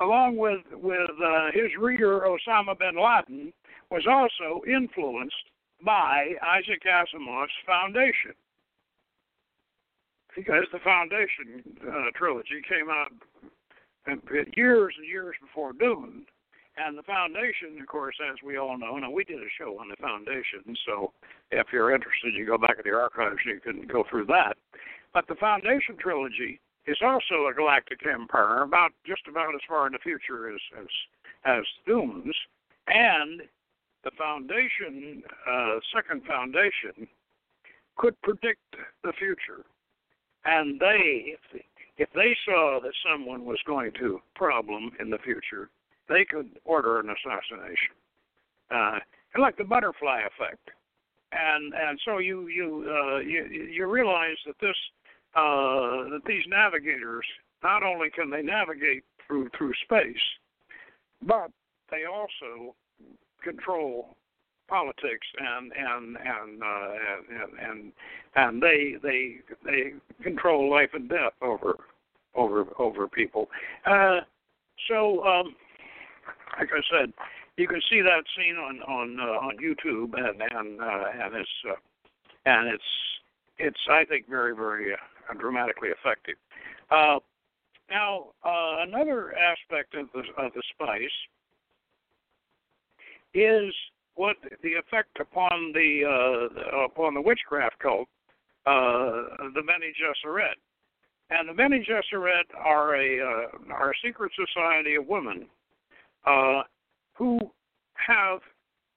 [0.00, 3.52] along with with uh, his reader Osama bin Laden,
[3.90, 5.34] was also influenced
[5.84, 8.32] by Isaac Asimov's Foundation.
[10.34, 13.10] Because the Foundation uh, trilogy came out
[14.56, 16.24] years and years before Dune,
[16.78, 19.88] and the Foundation, of course, as we all know, now we did a show on
[19.88, 21.12] the Foundation, so
[21.50, 24.56] if you're interested, you go back to the archives, you can go through that.
[25.12, 29.92] But the Foundation trilogy is also a galactic empire, about just about as far in
[29.92, 30.86] the future as as,
[31.44, 32.34] as Dune's,
[32.86, 33.42] and
[34.04, 37.08] the Foundation, uh, second Foundation,
[37.96, 39.64] could predict the future,
[40.44, 41.62] and they, if,
[41.98, 45.68] if they saw that someone was going to problem in the future,
[46.08, 47.94] they could order an assassination,
[48.70, 48.98] uh,
[49.34, 50.70] and like the butterfly effect,
[51.32, 54.76] and and so you you uh, you you realize that this
[55.34, 57.24] uh, that these navigators
[57.62, 60.16] not only can they navigate through through space,
[61.22, 61.50] but
[61.90, 62.74] they also
[63.42, 64.16] control
[64.68, 66.90] politics and and and uh,
[67.30, 67.92] and, and
[68.36, 69.92] and they they they
[70.22, 71.76] control life and death over
[72.34, 73.48] over over people.
[73.86, 74.20] Uh,
[74.88, 75.54] so um,
[76.58, 77.12] like I said,
[77.56, 81.50] you can see that scene on on uh, on YouTube, and and uh, and it's
[81.68, 81.74] uh,
[82.46, 82.82] and it's
[83.58, 86.36] it's I think very very uh, dramatically effective.
[86.90, 87.18] Uh,
[87.90, 91.08] now uh, another aspect of the of the spice
[93.34, 93.74] is
[94.14, 98.08] what the effect upon the uh, upon the witchcraft cult,
[98.66, 99.12] uh,
[99.54, 100.58] the Bene Gesserit.
[101.30, 105.46] And the Bene Gesserit are a uh, are a secret society of women
[106.24, 106.62] uh,
[107.14, 107.38] who
[107.94, 108.40] have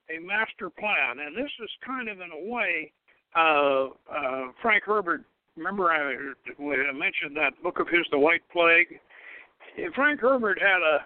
[0.09, 2.91] a master plan, and this is kind of in a way
[3.35, 5.23] uh, uh, Frank Herbert.
[5.57, 8.99] Remember, I, I mentioned that book of his, The White Plague.
[9.95, 11.05] Frank Herbert had a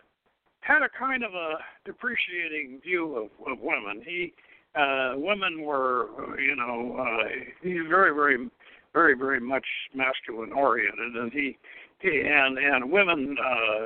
[0.62, 4.02] had a kind of a depreciating view of, of women.
[4.04, 4.34] He
[4.76, 6.08] uh, women were,
[6.40, 7.30] you know, uh,
[7.62, 8.50] he's very, very,
[8.94, 11.58] very, very much masculine oriented, and he,
[12.00, 13.86] he and and women, uh,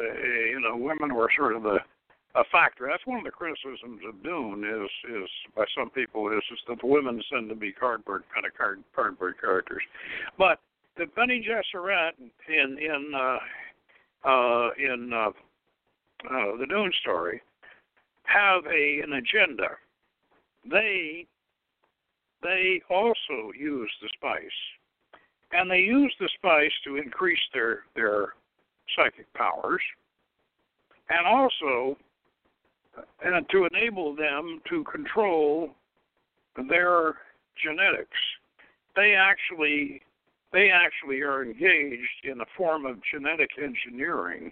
[0.49, 1.79] you know, women were sort of a
[2.39, 2.87] a factor.
[2.89, 6.87] That's one of the criticisms of Dune is is by some people is that the
[6.87, 9.83] women tend to be cardboard kind of card, cardboard characters,
[10.37, 10.59] but
[10.97, 12.11] the Bene Gesserit
[12.47, 15.29] in in uh, uh, in uh,
[16.29, 17.41] uh, the Dune story
[18.23, 19.69] have a an agenda.
[20.69, 21.25] They
[22.41, 25.19] they also use the spice,
[25.51, 28.33] and they use the spice to increase their their
[28.95, 29.81] psychic powers,
[31.09, 31.97] and also
[33.23, 35.69] and to enable them to control
[36.69, 37.15] their
[37.61, 38.17] genetics.
[38.95, 40.01] They actually
[40.51, 44.51] they actually are engaged in a form of genetic engineering.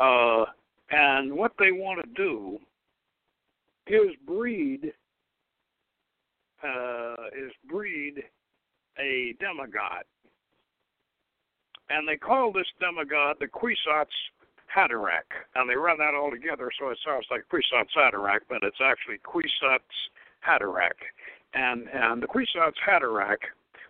[0.00, 0.46] Uh,
[0.90, 2.58] and what they want to do
[3.86, 4.92] is breed
[6.64, 8.22] uh, is breed
[8.98, 10.04] a demigod.
[11.88, 14.06] And they call this demigod the Kwisatz
[14.74, 15.30] Haderach.
[15.54, 19.18] And they run that all together, so it sounds like Kwisatz Haderach, but it's actually
[19.18, 19.80] Kwisatz
[20.46, 21.00] Haderach.
[21.54, 23.38] And and the Kwisatz Haderach,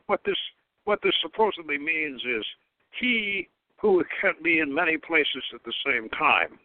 [0.06, 0.38] what this
[0.84, 2.44] what this supposedly means is
[2.98, 3.48] he
[3.80, 6.58] who can be in many places at the same time.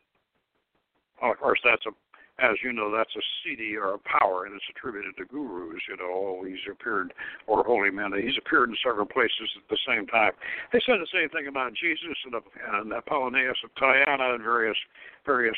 [1.21, 1.91] Well, of course, that's a
[2.39, 5.81] as you know, that's a siddhi or a power, and it's attributed to gurus.
[5.87, 7.13] You know, oh, he's appeared,
[7.47, 10.31] or holy men, he's appeared in several places at the same time.
[10.73, 14.77] They said the same thing about Jesus and, and Apollonius of Tyana and various
[15.25, 15.55] various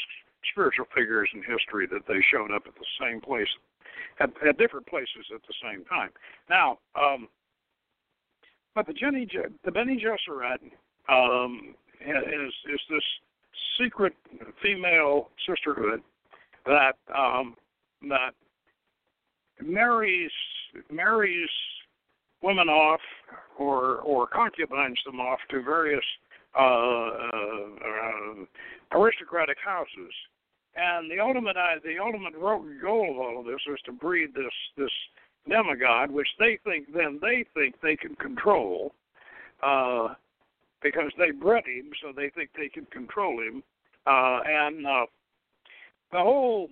[0.51, 3.49] spiritual figures in history that they showed up at the same place,
[4.19, 6.09] at, at different places at the same time.
[6.49, 7.27] Now, um,
[8.75, 9.27] but the Jenny,
[9.65, 10.61] the Bene Gesserit
[11.09, 13.03] um, is is this
[13.79, 14.13] secret
[14.61, 16.01] female sisterhood
[16.67, 17.55] that um,
[18.09, 18.31] that
[19.63, 20.31] marries
[20.91, 21.49] marries
[22.41, 23.01] women off
[23.57, 26.05] or or concubines them off to various
[26.57, 30.13] uh, uh, uh, aristocratic houses.
[30.75, 32.33] And the ultimate uh, the ultimate
[32.81, 34.91] goal of all of this is to breed this this
[35.49, 38.93] demigod, which they think then they think they can control,
[39.63, 40.09] uh,
[40.83, 43.63] because they bred him, so they think they can control him.
[44.05, 45.05] Uh, and uh,
[46.11, 46.69] the whole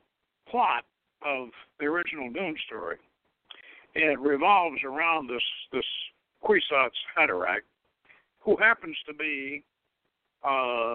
[0.49, 0.85] plot
[1.25, 2.97] of the original Dune story
[3.95, 5.85] it revolves around this this
[6.43, 7.61] Kwisatz Haderach,
[8.41, 9.63] who happens to be
[10.43, 10.93] uh,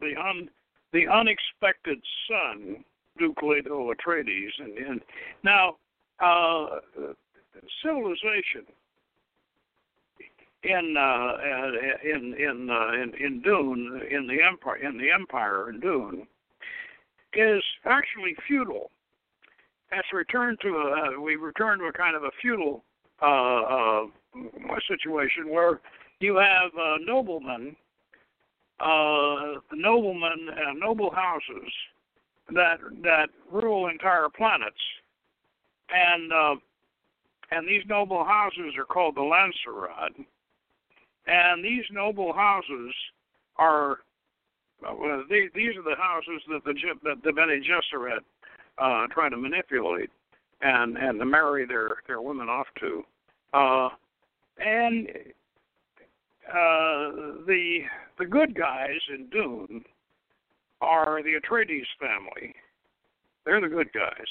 [0.00, 0.48] the un
[0.92, 1.98] the unexpected
[2.28, 2.84] son,
[3.18, 5.00] Duke Leto Atreides, and, and
[5.44, 5.76] now
[6.20, 6.80] uh,
[7.84, 8.64] civilization
[10.64, 11.36] in uh,
[12.02, 16.26] in in, uh, in in Dune in the empire in the empire in Dune
[17.36, 18.90] is actually feudal.
[19.90, 22.84] That's returned to a we return to a kind of a feudal
[23.22, 24.06] uh, uh,
[24.88, 25.80] situation where
[26.20, 27.76] you have uh, noblemen,
[28.80, 31.72] uh, noblemen, uh, noble houses
[32.52, 34.74] that that rule entire planets,
[35.90, 36.54] and uh,
[37.52, 40.26] and these noble houses are called the Landsraad
[41.26, 42.94] and these noble houses
[43.56, 43.98] are
[44.82, 48.20] well, they, these are the houses that the that the Bene Gesserit
[48.78, 50.10] uh, try to manipulate
[50.60, 53.02] and and to marry their their women off to,
[53.54, 53.88] uh,
[54.58, 55.08] and
[56.48, 57.80] uh, the
[58.18, 59.84] the good guys in Dune
[60.80, 62.54] are the Atreides family.
[63.44, 64.26] They're the good guys,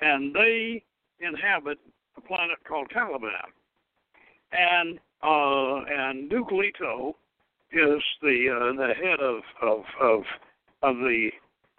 [0.00, 0.82] and they
[1.20, 1.78] inhabit
[2.16, 3.30] a planet called Caliban.
[4.52, 7.16] And uh, and Duke Leto
[7.72, 10.22] is the uh, the head of of of,
[10.82, 11.30] of the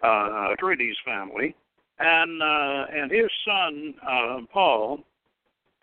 [0.02, 1.54] uh, Atreides family,
[1.98, 5.00] and uh, and his son uh, Paul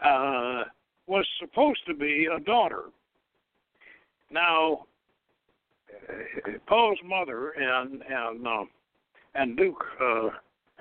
[0.04, 0.64] uh,
[1.08, 2.86] was supposed to be a daughter.
[4.32, 4.86] Now,
[6.68, 8.66] Paul's mother and and uh,
[9.36, 10.30] and Duke uh,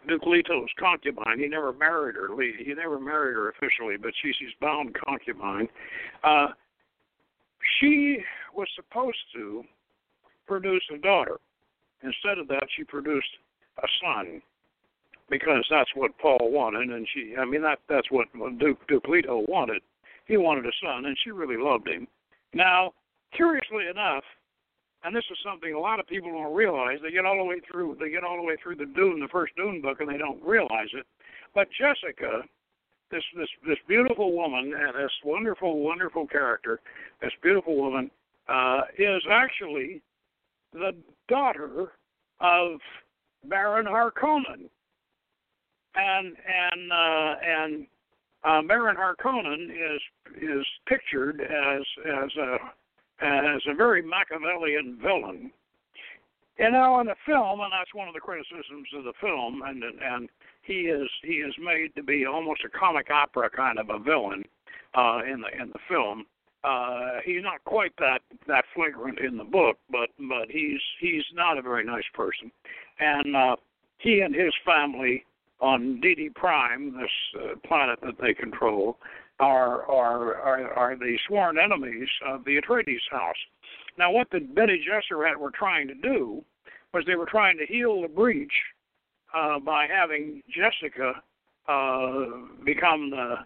[0.06, 1.38] Duke Leto's concubine.
[1.38, 2.28] He never married her.
[2.40, 5.68] He never married her officially, but she's his bound concubine.
[6.22, 6.48] Uh,
[7.81, 8.18] she
[8.54, 9.64] was supposed to
[10.46, 11.38] produce a daughter.
[12.02, 13.28] Instead of that, she produced
[13.83, 14.40] a son
[15.31, 17.35] because that's what Paul wanted, and she.
[17.38, 18.28] I mean, that that's what
[18.59, 19.83] Duke Leto wanted.
[20.26, 22.07] He wanted a son, and she really loved him.
[22.54, 22.92] Now,
[23.33, 24.24] curiously enough,
[25.04, 26.98] and this is something a lot of people don't realize.
[27.02, 27.96] They get all the way through.
[28.00, 30.42] They get all the way through the Dune, the first Dune book, and they don't
[30.42, 31.07] realize it.
[31.54, 32.42] But Jessica
[33.10, 36.80] this this this beautiful woman and this wonderful wonderful character,
[37.22, 38.10] this beautiful woman,
[38.48, 40.02] uh, is actually
[40.72, 40.92] the
[41.28, 41.92] daughter
[42.40, 42.78] of
[43.44, 44.68] Baron Harkonnen,
[45.94, 47.86] and and uh, and
[48.44, 50.00] uh, Baron Harkonnen is
[50.40, 52.56] is pictured as as a
[53.20, 55.50] as a very Machiavellian villain.
[56.60, 59.82] And now in the film, and that's one of the criticisms of the film, and
[59.82, 60.28] and
[60.68, 64.44] he is he is made to be almost a comic opera kind of a villain
[64.94, 66.26] uh, in the in the film.
[66.62, 71.59] Uh, he's not quite that that flagrant in the book, but but he's he's not
[71.59, 72.52] a very nice person,
[73.00, 73.57] and uh,
[73.98, 75.24] he and his family
[75.61, 78.98] on Giedi Prime, this uh, planet that they control,
[79.40, 83.37] are, are are are the sworn enemies of the Atreides house.
[83.96, 86.44] Now, what the Bene Gesserit were trying to do
[86.92, 88.52] was they were trying to heal the breach
[89.34, 91.12] uh, by having Jessica
[91.68, 92.24] uh,
[92.64, 93.36] become the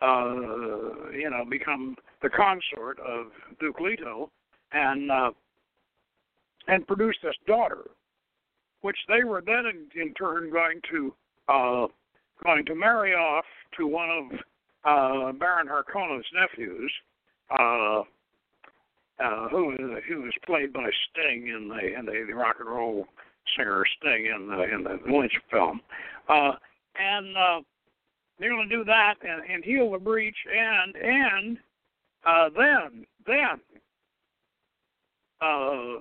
[0.00, 3.26] uh, you know become the consort of
[3.60, 4.30] Duke Leto
[4.72, 5.30] and uh,
[6.68, 7.90] and produce this daughter,
[8.82, 11.14] which they were then in, in turn going to
[11.48, 11.86] uh,
[12.44, 13.44] going to marry off
[13.76, 14.38] to one of
[14.84, 16.92] uh, Baron Harkonnen's nephews.
[17.50, 18.02] Uh,
[19.20, 19.74] uh, who
[20.08, 23.06] who was played by Sting in the in the, the rock and roll
[23.56, 25.80] singer Sting in the in the Lynch film,
[26.28, 26.52] uh,
[26.96, 27.60] and uh,
[28.38, 31.58] they're going to do that and, and heal the breach, and and
[32.26, 33.60] uh, then then
[35.40, 36.00] uh,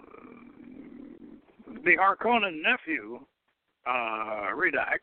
[1.84, 3.20] the Harkonnen nephew
[3.86, 5.00] uh, Ridak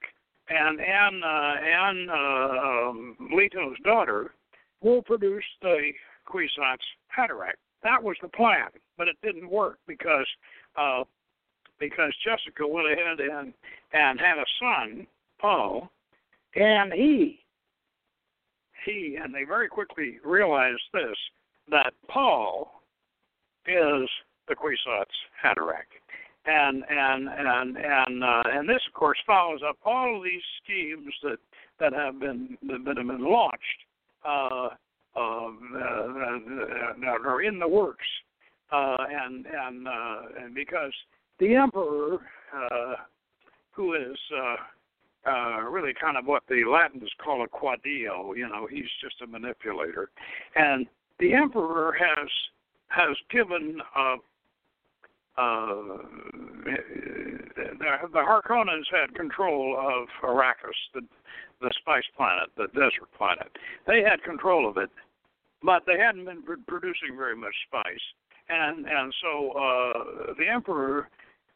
[0.49, 4.35] and and uh, and uh, um, Leto's daughter
[4.83, 5.93] will produce the
[6.29, 6.77] Kwisatz
[7.17, 7.55] Haderach.
[7.83, 10.27] That was the plan, but it didn't work because
[10.77, 11.05] uh,
[11.79, 13.53] because Jessica went ahead and
[13.93, 15.07] and had a son,
[15.41, 15.91] Paul,
[16.55, 17.41] and he
[18.85, 21.17] he and they very quickly realized this
[21.71, 22.83] that Paul
[23.67, 24.09] is
[24.49, 25.07] the Kwisatz
[25.43, 25.89] Haderach.
[26.47, 31.15] And and and and uh, and this, of course, follows up all of these schemes
[31.23, 31.39] that
[31.81, 33.81] that have been that have been launched,
[34.27, 34.69] uh,
[35.17, 36.39] uh, uh,
[37.27, 38.05] are in the works,
[38.71, 40.93] uh, and and uh, and because
[41.39, 42.19] the emperor,
[42.55, 42.95] uh,
[43.73, 48.67] who is uh, uh, really kind of what the Latins call a quadio, you know,
[48.71, 50.11] he's just a manipulator,
[50.55, 50.87] and
[51.19, 52.29] the emperor has
[52.89, 54.17] has given uh,
[55.37, 55.99] uh,
[56.65, 61.01] the, the Harkonnens had control of Arrakis, the
[61.61, 63.51] the spice planet, the desert planet.
[63.87, 64.91] They had control of it,
[65.63, 68.05] but they hadn't been pr- producing very much spice,
[68.49, 71.09] and and so uh, the emperor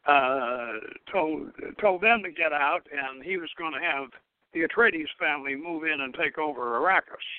[0.09, 0.71] uh,
[1.11, 4.09] told told them to get out, and he was going to have
[4.53, 7.29] the Atreides family move in and take over Arrakis.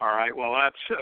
[0.00, 1.00] All right, well that's.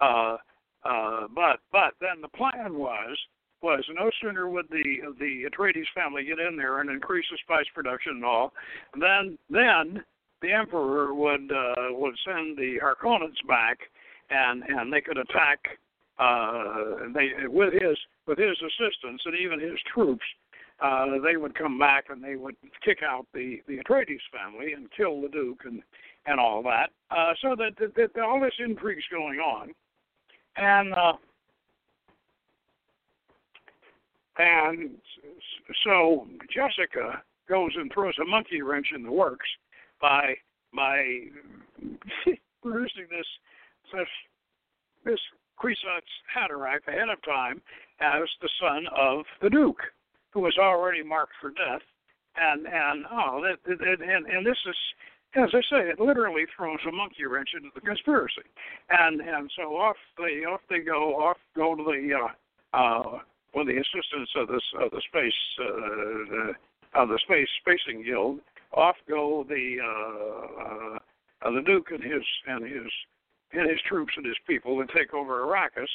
[0.00, 0.36] Uh,
[0.82, 3.16] uh, but but then the plan was
[3.62, 7.66] was no sooner would the the Atreides family get in there and increase the spice
[7.74, 8.52] production and all,
[8.98, 10.02] then then
[10.40, 13.78] the emperor would uh, would send the Harkonnens back,
[14.30, 15.58] and and they could attack
[16.18, 17.98] uh, they with his
[18.30, 20.24] with his assistance and even his troops.
[20.80, 24.88] Uh, they would come back and they would kick out the the Atreides family and
[24.96, 25.82] kill the Duke and
[26.26, 26.90] and all that.
[27.10, 29.72] Uh, so that, that, that all this intrigue's going on,
[30.56, 31.12] and uh,
[34.38, 34.90] and
[35.84, 39.48] so Jessica goes and throws a monkey wrench in the works
[40.00, 40.34] by
[40.74, 41.02] by
[42.62, 43.26] producing this
[43.92, 44.08] this
[45.04, 45.20] this
[45.60, 47.60] Kwisatz Haderach ahead of time
[48.00, 49.82] as the son of the Duke,
[50.30, 51.82] who was already marked for death,
[52.36, 54.76] and and oh, that, that, and and this is
[55.36, 58.42] as I say, it literally throws a monkey wrench into the conspiracy,
[58.88, 63.18] and and so off they off they go off go to the uh, uh,
[63.54, 68.40] with the assistance of this of the space uh, of the space spacing guild,
[68.74, 72.90] off go the uh, uh, the Duke and his and his
[73.52, 75.88] and his troops and his people and take over Arrakis,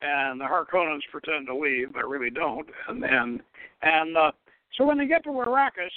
[0.00, 3.42] and the Harkonnens pretend to leave but really don't, and then,
[3.82, 4.32] and uh,
[4.76, 5.90] so when they get to Arrakis,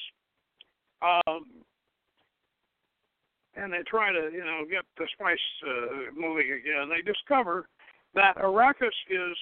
[1.01, 1.45] um,
[3.55, 5.37] and they try to you know get the spice
[5.67, 7.67] uh, moving again, they discover
[8.13, 9.37] that Arrakis is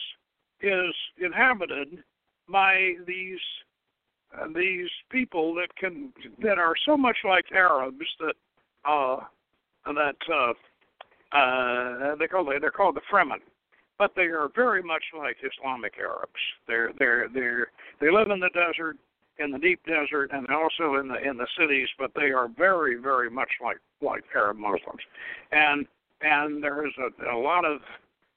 [0.61, 2.03] is inhabited
[2.49, 3.39] by these
[4.37, 6.11] uh, these people that can
[6.41, 8.35] that are so much like Arabs that
[8.85, 9.17] uh,
[9.85, 10.53] that uh,
[11.35, 13.41] uh, they call they're called the Fremen,
[13.97, 16.31] but they are very much like Islamic Arabs.
[16.67, 17.67] They're they're they're
[17.99, 18.97] they live in the desert,
[19.39, 22.95] in the deep desert, and also in the in the cities, but they are very
[22.95, 25.01] very much like like Arab Muslims,
[25.51, 25.85] and
[26.21, 27.79] and there is a, a lot of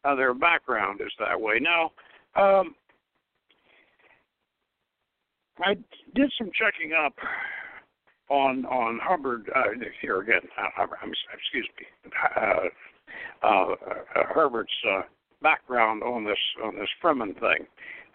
[0.05, 1.61] uh, their background is that way.
[1.61, 1.93] Now,
[2.37, 2.75] um,
[5.61, 5.75] I
[6.15, 7.15] did some checking up
[8.29, 9.63] on on Hubbard uh,
[10.01, 10.43] here again.
[10.59, 10.85] Uh,
[11.33, 11.87] excuse me,
[12.37, 12.69] uh,
[14.35, 15.03] Herbert's uh,
[15.43, 17.67] background on this on this Fremen thing,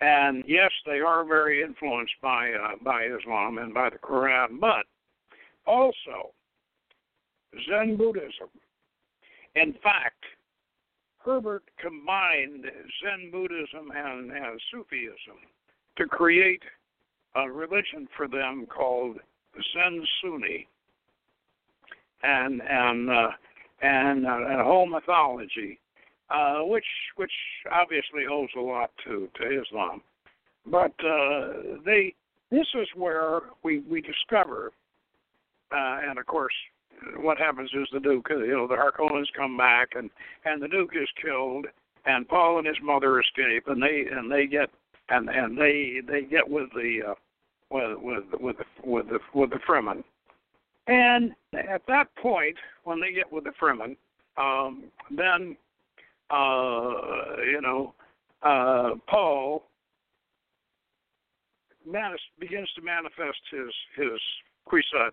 [0.02, 4.86] and yes, they are very influenced by uh, by Islam and by the Quran, but
[5.66, 6.34] also
[7.70, 8.50] Zen Buddhism.
[9.56, 10.24] In fact,
[11.20, 12.66] Herbert combined
[13.02, 15.38] Zen Buddhism and, and Sufism
[15.98, 16.64] to create
[17.36, 19.18] a religion for them called
[19.74, 20.68] Zen Sunni,
[22.24, 23.28] and and uh,
[23.84, 25.80] and, uh, and a whole mythology,
[26.30, 26.86] uh, which
[27.18, 27.32] which
[27.72, 30.02] obviously owes a lot to to Islam,
[30.66, 32.16] but uh, they
[32.50, 34.72] this is where we we discover,
[35.72, 36.54] uh, and of course
[37.18, 40.10] what happens is the Duke, you know, the Harkonnens come back and
[40.46, 41.66] and the Duke is killed,
[42.06, 44.70] and Paul and his mother escape, and they and they get
[45.10, 47.14] and and they they get with the uh,
[47.70, 50.04] with with with the with the with the Fremen,
[50.88, 53.96] and at that point when they get with the Fremen,
[54.38, 55.56] um, then
[56.30, 57.94] uh, you know
[58.42, 59.64] uh, Paul
[61.86, 64.20] manis- begins to manifest his his
[64.68, 65.12] Kwisatz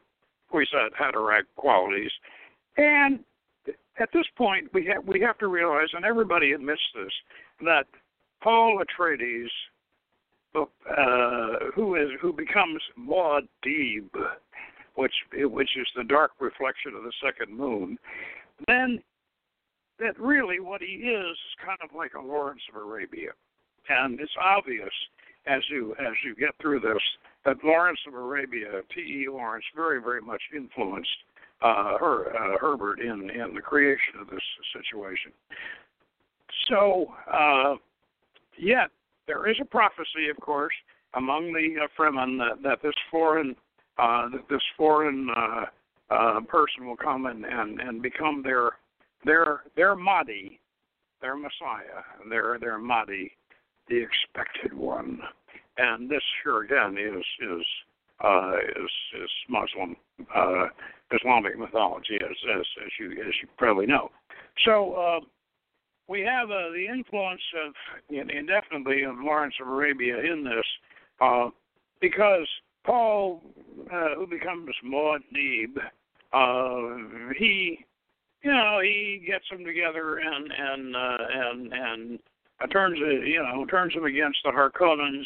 [0.52, 2.10] Kwisatz Haderach qualities.
[2.76, 3.20] And
[3.98, 7.12] at this point, we have we have to realize, and everybody admits this,
[7.62, 7.84] that
[8.42, 9.48] Paul Atreides,
[10.54, 14.08] uh, who is who becomes Muad'Dib,
[15.00, 17.98] which which is the dark reflection of the second moon,
[18.66, 19.02] then
[19.98, 23.30] that really what he is is kind of like a Lawrence of Arabia,
[23.88, 24.92] and it's obvious
[25.46, 27.02] as you as you get through this
[27.44, 29.26] that Lawrence of Arabia, T.E.
[29.30, 31.08] Lawrence, very, very much influenced
[31.62, 34.42] uh, her, uh, Herbert in, in the creation of this
[34.74, 35.32] situation.
[36.68, 37.76] So, uh,
[38.58, 38.90] yet,
[39.26, 40.74] there is a prophecy, of course,
[41.14, 43.56] among the uh, Fremen that, that this foreign
[44.00, 45.64] uh, that this foreign uh,
[46.10, 48.70] uh, person will come and, and, and become their
[49.24, 50.58] their their Mahdi,
[51.20, 53.32] their Messiah, their their Mahdi,
[53.88, 55.20] the expected one
[55.80, 57.66] and this here again is is
[58.22, 59.96] uh, is, is Muslim
[60.34, 60.66] uh,
[61.12, 64.10] Islamic mythology, as, as as you as you probably know.
[64.64, 65.20] So uh,
[66.08, 67.72] we have uh, the influence of
[68.10, 70.66] indefinitely of Lawrence of Arabia in this,
[71.20, 71.48] uh,
[72.00, 72.46] because
[72.84, 73.42] Paul,
[73.92, 75.76] uh, who becomes Muad'Dib,
[76.32, 77.84] uh, he,
[78.42, 82.18] you know, he gets them together and and uh, and and
[82.62, 85.24] uh, turns uh, you know turns them against the Harkonnens,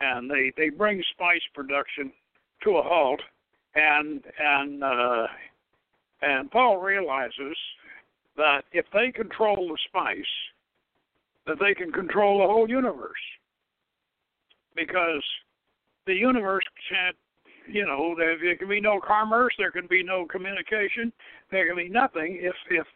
[0.00, 2.12] and they they bring spice production
[2.62, 3.20] to a halt,
[3.74, 5.26] and and uh,
[6.22, 7.56] and Paul realizes
[8.36, 10.24] that if they control the spice,
[11.46, 13.12] that they can control the whole universe.
[14.74, 15.22] Because
[16.06, 17.16] the universe can't,
[17.66, 21.12] you know, there, there can be no commerce, there can be no communication,
[21.50, 22.86] there can be nothing if if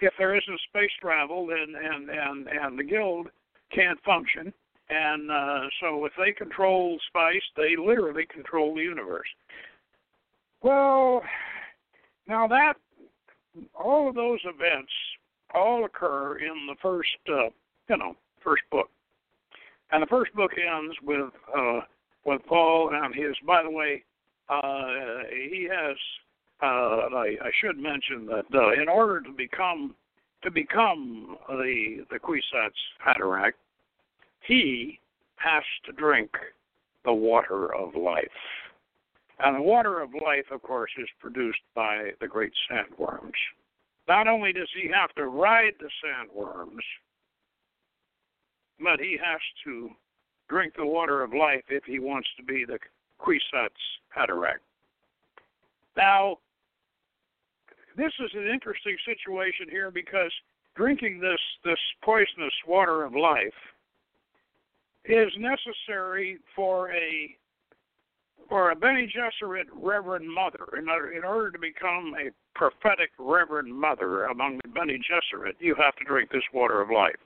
[0.00, 3.28] if there isn't space travel, then and and and the guild
[3.72, 4.52] can't function.
[4.90, 9.28] And uh, so, if they control space, they literally control the universe.
[10.62, 11.22] Well,
[12.26, 12.74] now that
[13.74, 14.90] all of those events
[15.54, 17.50] all occur in the first, uh,
[17.88, 18.88] you know, first book,
[19.92, 21.80] and the first book ends with uh,
[22.24, 23.34] with Paul and his.
[23.46, 24.04] By the way,
[24.48, 25.96] uh, he has.
[26.60, 29.94] Uh, I, I should mention that uh, in order to become
[30.42, 32.70] to become the the Kwisatz
[33.06, 33.52] Haderach,
[34.46, 34.98] he
[35.36, 36.30] has to drink
[37.04, 38.26] the water of life.
[39.40, 43.38] And the water of life, of course, is produced by the great sandworms.
[44.08, 46.82] Not only does he have to ride the sandworms,
[48.82, 49.90] but he has to
[50.48, 52.78] drink the water of life if he wants to be the
[53.20, 53.70] Kwisatz
[54.16, 54.60] Haderach.
[55.96, 56.38] Now,
[57.96, 60.32] this is an interesting situation here because
[60.76, 63.52] drinking this, this poisonous water of life
[65.04, 67.36] is necessary for a
[68.48, 73.74] for a Bene Gesserit Reverend Mother, in order, in order to become a prophetic Reverend
[73.74, 77.18] Mother among the Bene Gesserit, you have to drink this water of life.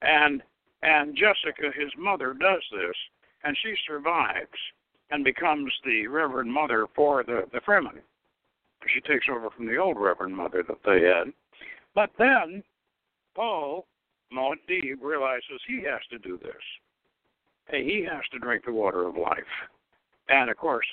[0.00, 0.42] And
[0.82, 2.96] and Jessica, his mother, does this,
[3.46, 4.58] and she survives
[5.10, 8.00] and becomes the Reverend Mother for the the Fremen.
[8.92, 11.32] She takes over from the old Reverend Mother that they had.
[11.94, 12.62] But then
[13.34, 13.86] Paul
[14.32, 16.52] Muad'Dib realizes he has to do this.
[17.70, 19.38] He has to drink the water of life.
[20.28, 20.86] And of course,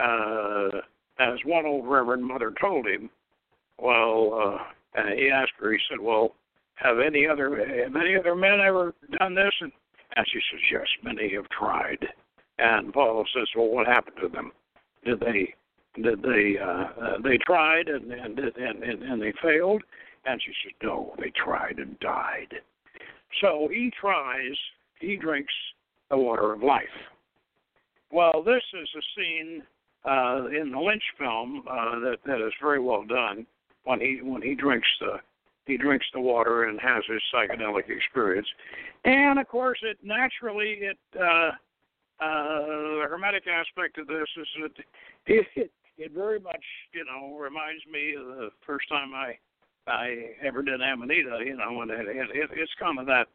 [0.00, 0.80] uh,
[1.18, 3.10] as one old Reverend Mother told him,
[3.78, 4.58] well,
[4.96, 6.34] uh, he asked her, he said, well,
[6.74, 9.52] have any other have any other men ever done this?
[9.60, 9.72] And,
[10.26, 12.06] she says, yes, many have tried.
[12.58, 14.52] And Paul says, well, what happened to them?
[15.04, 15.54] Did they
[16.02, 19.82] did they uh, they tried and and, and and and they failed?
[20.24, 22.54] And she said, no, they tried and died.
[23.40, 24.56] So he tries,
[25.00, 25.52] he drinks
[26.10, 26.84] the water of life.
[28.10, 29.62] Well, this is a scene
[30.04, 33.46] uh, in the Lynch film uh, that that is very well done
[33.84, 35.20] when he when he drinks the
[35.68, 38.48] he drinks the water and has his psychedelic experience,
[39.04, 41.50] and of course it naturally it uh,
[42.20, 42.66] uh,
[43.00, 44.84] the hermetic aspect of this is that
[45.26, 49.38] it, it it very much you know reminds me of the first time I
[49.86, 53.26] I ever did Amanita, you know, and it, it, it's kind of that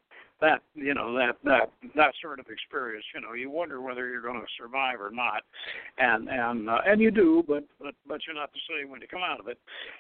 [0.42, 3.06] that you know that that that sort of experience.
[3.16, 5.44] You know you wonder whether you're going to survive or not.
[5.98, 9.08] And and uh, and you do but but but you're not the same when you
[9.08, 9.58] come out of it.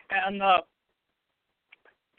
[0.09, 0.61] And uh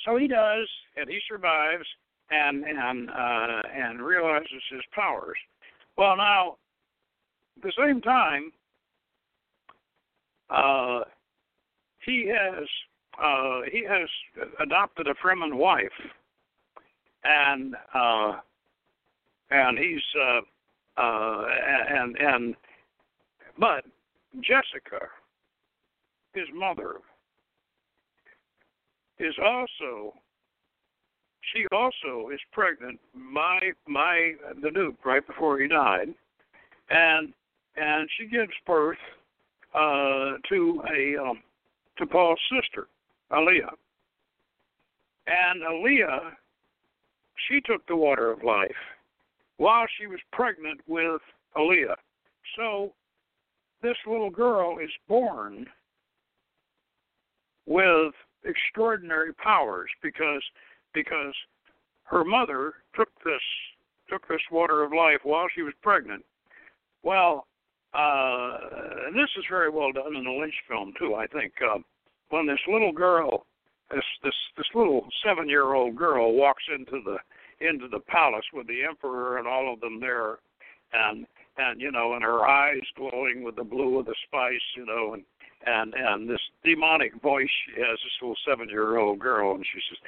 [0.04, 1.86] so he does and he survives
[2.30, 5.36] and and uh and realizes his powers.
[5.96, 6.56] Well now
[7.56, 8.52] at the same time
[10.50, 11.00] uh
[12.04, 12.64] he has
[13.22, 14.08] uh he has
[14.60, 15.90] adopted a Fremen wife
[17.24, 18.34] and uh,
[19.50, 20.40] and he's uh,
[21.00, 21.44] uh,
[21.90, 22.54] and and
[23.58, 23.84] but
[24.40, 25.06] Jessica,
[26.34, 26.96] his mother,
[29.18, 30.14] is also
[31.52, 36.08] she also is pregnant my my the Duke right before he died,
[36.90, 37.32] and
[37.76, 38.98] and she gives birth
[39.74, 41.42] uh, to a um,
[41.98, 42.88] to Paul's sister,
[43.32, 43.70] Alia.
[45.26, 46.36] And Alia
[47.48, 48.70] she took the water of life
[49.56, 51.20] while she was pregnant with
[51.56, 51.96] Alia.
[52.56, 52.92] So
[53.82, 55.66] this little girl is born
[57.66, 58.12] with
[58.44, 60.42] extraordinary powers because
[60.92, 61.34] because
[62.04, 63.42] her mother took this
[64.08, 66.24] took this water of life while she was pregnant.
[67.02, 67.46] Well,
[67.94, 68.58] uh,
[69.14, 71.14] this is very well done in the Lynch film too.
[71.14, 71.78] I think uh,
[72.30, 73.46] when this little girl
[73.90, 77.18] this this this little seven year old girl walks into the
[77.66, 80.38] into the palace with the emperor and all of them there
[80.92, 81.26] and
[81.58, 85.14] and you know and her eyes glowing with the blue of the spice you know
[85.14, 85.24] and
[85.66, 89.80] and and this demonic voice she has this little seven year old girl and she
[89.88, 89.98] says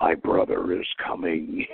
[0.00, 1.66] my brother is coming.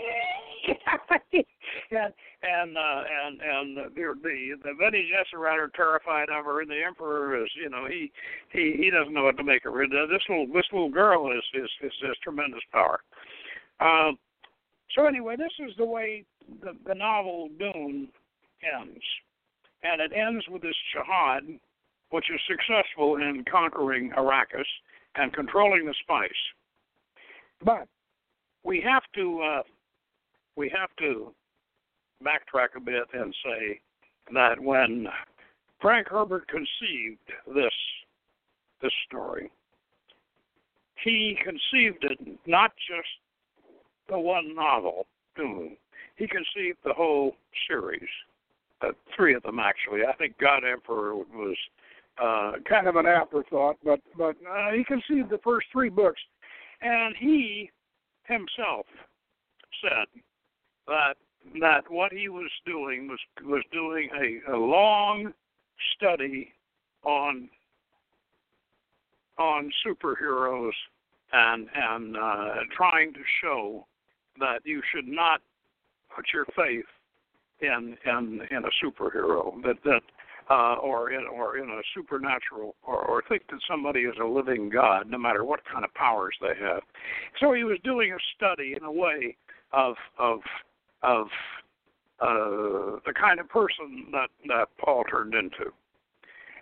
[1.32, 6.70] and and uh, and and the the the Bene Gesserit are terrified of her, and
[6.70, 8.10] the Emperor is, you know, he
[8.50, 9.86] he he doesn't know what to make of her.
[9.86, 13.00] This little this little girl is is is, is tremendous power.
[13.80, 14.18] Um,
[14.94, 16.24] so anyway, this is the way
[16.62, 18.08] the the novel Dune
[18.62, 19.04] ends,
[19.82, 21.42] and it ends with this jihad,
[22.14, 24.62] which is successful in conquering Arrakis
[25.16, 26.30] and controlling the spice.
[27.64, 27.88] But
[28.62, 29.62] we have to uh,
[30.54, 31.34] we have to
[32.24, 33.80] backtrack a bit and say
[34.32, 35.08] that when
[35.80, 37.18] Frank Herbert conceived
[37.52, 37.74] this
[38.80, 39.50] this story,
[41.02, 43.08] he conceived it not just
[44.08, 45.76] the one novel, Dune.
[46.14, 47.34] He conceived the whole
[47.66, 48.08] series,
[48.82, 50.02] uh, three of them actually.
[50.08, 51.56] I think God Emperor was
[52.22, 56.20] uh, kind of an afterthought, but but uh, he conceived the first three books,
[56.80, 57.70] and he
[58.24, 58.86] himself
[59.82, 60.06] said
[60.86, 61.14] that
[61.60, 65.32] that what he was doing was was doing a, a long
[65.96, 66.52] study
[67.02, 67.48] on
[69.38, 70.72] on superheroes
[71.32, 73.86] and and uh, trying to show
[74.38, 75.40] that you should not
[76.14, 76.84] put your faith
[77.60, 80.02] in in in a superhero that that
[80.50, 84.68] uh, or in or in a supernatural or, or think that somebody is a living
[84.68, 86.82] god no matter what kind of powers they have.
[87.40, 89.36] So he was doing a study in a way
[89.72, 90.40] of of
[91.02, 91.26] of
[92.20, 95.72] uh, the kind of person that that Paul turned into,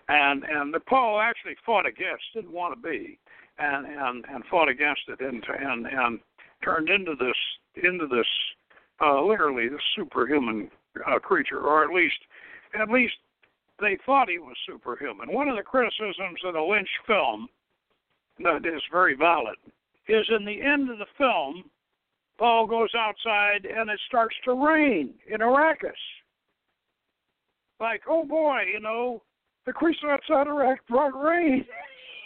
[0.09, 3.18] and and that Paul actually fought against, didn't want to be,
[3.59, 6.20] and and and fought against it, and and and
[6.64, 7.37] turned into this
[7.85, 8.26] into this
[9.01, 10.70] uh, literally this superhuman
[11.07, 12.18] uh, creature, or at least
[12.80, 13.14] at least
[13.83, 15.33] they thought he was superhuman.
[15.33, 17.49] One of the criticisms of the Lynch film
[18.39, 19.57] that is very valid
[20.09, 21.64] is in the end of the film
[22.39, 25.93] Paul goes outside and it starts to rain in Arrakis.
[27.78, 29.22] Like, oh boy, you know,
[29.66, 31.64] the creature outside Arrakis brought rain.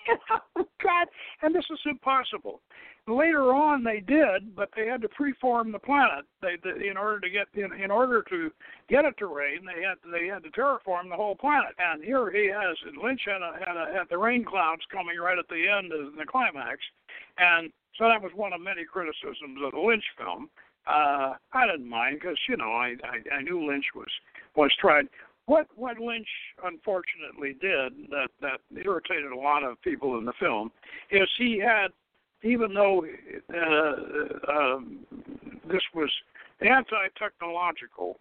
[0.56, 1.08] God,
[1.42, 2.62] and this is impossible.
[3.08, 6.24] Later on, they did, but they had to preform the planet.
[6.42, 8.50] They, they in order to get in, in order to
[8.88, 11.70] get it to rain, they had they had to terraform the whole planet.
[11.78, 15.38] And here he has Lynch had, a, had, a, had the rain clouds coming right
[15.38, 16.80] at the end of the climax,
[17.38, 20.50] and so that was one of many criticisms of the Lynch film.
[20.88, 24.10] Uh, I didn't mind because you know I, I I knew Lynch was
[24.56, 25.06] was tried.
[25.46, 26.28] What what Lynch
[26.64, 30.72] unfortunately did that that irritated a lot of people in the film
[31.12, 31.92] is he had
[32.42, 33.04] even though
[33.54, 34.78] uh, uh,
[35.68, 36.10] this was
[36.60, 38.18] anti-technological,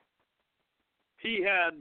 [1.18, 1.76] he had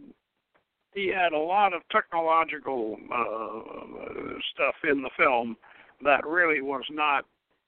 [0.94, 5.56] he had a lot of technological uh, stuff in the film
[6.02, 7.24] that really was not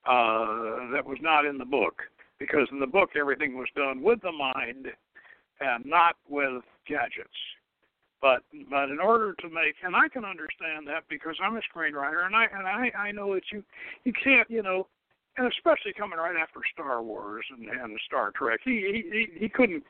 [0.06, 2.02] uh, that was not in the book
[2.38, 4.86] because in the book everything was done with the mind
[5.60, 7.28] and not with gadgets.
[8.26, 12.26] But but in order to make and I can understand that because I'm a screenwriter
[12.26, 13.62] and I and I I know that you
[14.02, 14.88] you can't you know
[15.36, 19.84] and especially coming right after Star Wars and, and Star Trek, he, he he couldn't.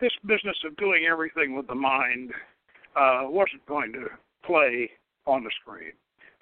[0.00, 2.32] This business of doing everything with the mind
[2.94, 4.06] uh, wasn't going to
[4.44, 4.90] play
[5.26, 5.92] on the screen,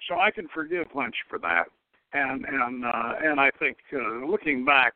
[0.09, 1.67] so I can forgive Lynch for that
[2.11, 4.95] and and uh, and I think uh, looking back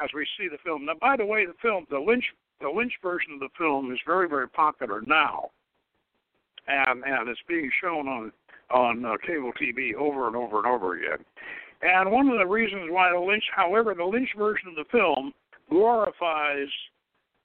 [0.00, 0.84] as we see the film.
[0.84, 2.26] Now, by the way, the film, the Lynch,
[2.60, 5.50] the Lynch version of the film is very very popular now,
[6.68, 8.32] and and it's being shown on
[8.70, 11.24] on uh, cable TV over and over and over again.
[11.80, 15.32] And one of the reasons why the Lynch, however, the Lynch version of the film
[15.70, 16.68] glorifies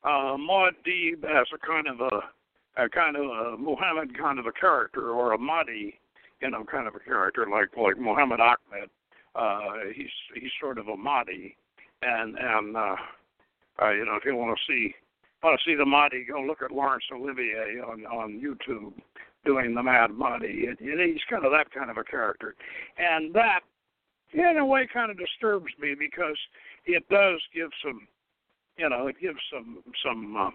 [0.04, 4.48] uh, Maud Deeb as a kind of a, a kind of a Muhammad kind of
[4.48, 6.00] a character or a Mahdi,
[6.42, 8.90] you know, kind of a character like like Muhammad Ahmed
[9.36, 11.56] uh, he's he's sort of a Mahdi,
[12.02, 12.96] and and uh,
[13.82, 14.94] uh, you know if you want to see
[15.44, 18.94] want to see the Mahdi, go look at Laurence Olivier on on YouTube
[19.46, 20.68] doing the Mad Mahdi.
[20.68, 22.56] And, and he's kind of that kind of a character,
[22.98, 23.62] and that
[24.34, 26.38] in a way kind of disturbs me because
[26.86, 28.08] it does give some,
[28.78, 30.36] you know, it gives some some.
[30.36, 30.50] Uh,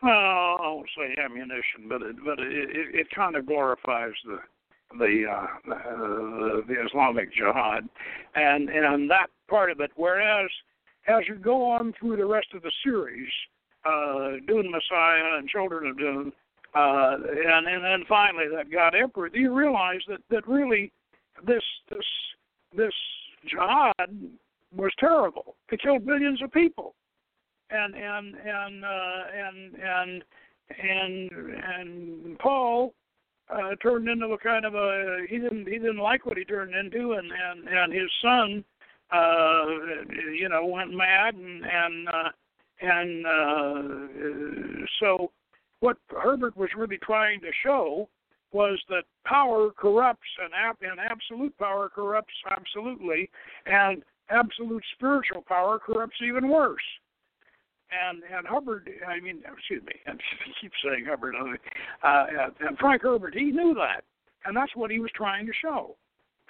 [0.00, 4.38] well, I won't say ammunition, but it but it it, it kind of glorifies the
[4.98, 7.88] the, uh, the the Islamic Jihad,
[8.34, 9.90] and and that part of it.
[9.96, 10.50] Whereas
[11.08, 13.28] as you go on through the rest of the series,
[13.84, 16.32] uh, Dune Messiah and Children of Dune,
[16.74, 17.16] uh,
[17.46, 20.92] and and then finally that God Emperor, do you realize that that really
[21.46, 22.04] this this
[22.76, 22.92] this
[23.46, 24.30] jihad
[24.74, 25.56] was terrible.
[25.70, 26.94] It killed billions of people,
[27.70, 30.24] and and and uh, and and
[30.82, 31.30] and
[31.64, 32.92] and Paul
[33.50, 36.74] uh, turned into a kind of a he didn't he didn't like what he turned
[36.74, 38.64] into, and and and his son
[39.10, 39.64] uh,
[40.32, 42.28] you know, went mad, and and uh,
[42.80, 45.30] and uh, so
[45.80, 48.08] what Herbert was really trying to show
[48.52, 53.30] was that power corrupts, and, ab- and absolute power corrupts absolutely,
[53.66, 56.82] and absolute spiritual power corrupts even worse.
[57.90, 60.12] And and Hubbard, I mean, excuse me, I
[60.60, 61.34] keep saying Hubbard.
[62.02, 62.26] Uh,
[62.60, 64.04] and Frank Herbert, he knew that,
[64.44, 65.96] and that's what he was trying to show.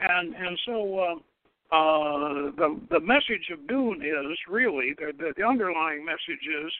[0.00, 1.14] And and so uh,
[1.70, 6.72] uh, the the message of Dune is really the, the the underlying message is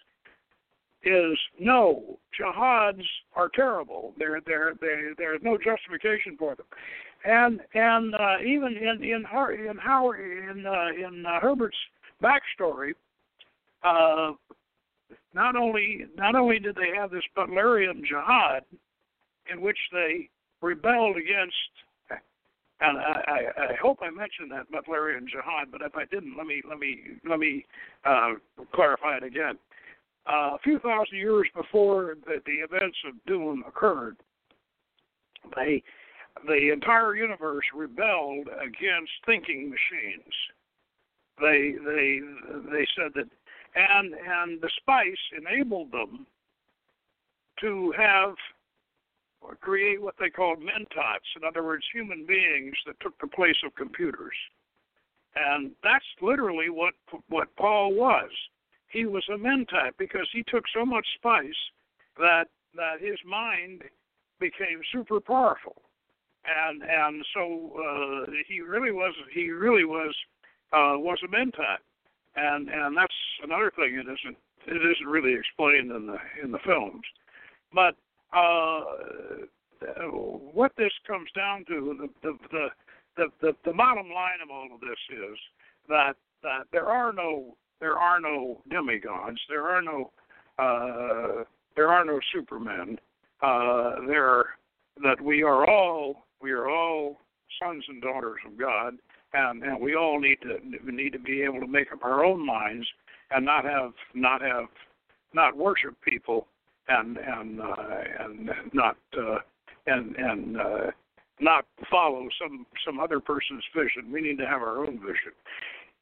[1.05, 3.05] is no jihads
[3.36, 4.14] are terrible.
[4.18, 6.66] There there there there's no justification for them,
[7.24, 9.24] and and uh, even in in
[9.68, 11.76] in Howard in uh, in uh, Herbert's
[12.22, 12.93] backstory,
[13.82, 14.32] uh,
[15.34, 18.64] not only not only did they have this Butlerian jihad,
[19.53, 20.30] in which they
[20.62, 21.55] rebelled against
[22.81, 26.47] and I, I, I hope I mentioned that Butlerian jihad, but if I didn't, let
[26.47, 27.64] me let me let me
[28.05, 28.35] uh,
[28.74, 29.59] clarify it again.
[30.26, 34.16] Uh, a few thousand years before the, the events of Dune occurred,
[35.57, 35.83] they
[36.47, 40.35] the entire universe rebelled against thinking machines.
[41.41, 42.20] They they
[42.70, 43.29] they said that,
[43.74, 46.26] and and the spice enabled them
[47.61, 48.35] to have
[49.41, 53.57] or create what they called mentats, in other words, human beings that took the place
[53.64, 54.34] of computers.
[55.36, 56.95] And that's literally what
[57.28, 58.30] what Paul was.
[58.89, 61.53] He was a mentat because he took so much spice
[62.18, 63.82] that that his mind
[64.41, 65.82] became super powerful,
[66.45, 70.14] and and so uh, he really was he really was
[70.72, 71.78] uh, was a mentat,
[72.36, 74.36] and and that's another thing it isn't
[74.66, 77.05] it isn't really explained in the in the films,
[77.72, 77.95] but
[78.33, 78.83] uh,
[80.53, 82.68] what this comes down to, the the,
[83.16, 85.39] the the the bottom line of all of this is
[85.89, 90.11] that that there are no there are no demigods, there are no
[90.59, 91.45] uh,
[91.76, 92.99] there are no supermen.
[93.41, 94.45] Uh, there
[95.03, 97.16] that we are all we are all
[97.62, 98.95] sons and daughters of God,
[99.33, 100.59] and and we all need to
[100.93, 102.87] need to be able to make up our own minds
[103.31, 104.66] and not have not have
[105.35, 106.47] not worship people
[106.89, 107.74] and and uh,
[108.20, 109.39] and not uh,
[109.86, 110.91] and and uh,
[111.41, 114.12] not follow some some other person's vision.
[114.12, 115.32] We need to have our own vision.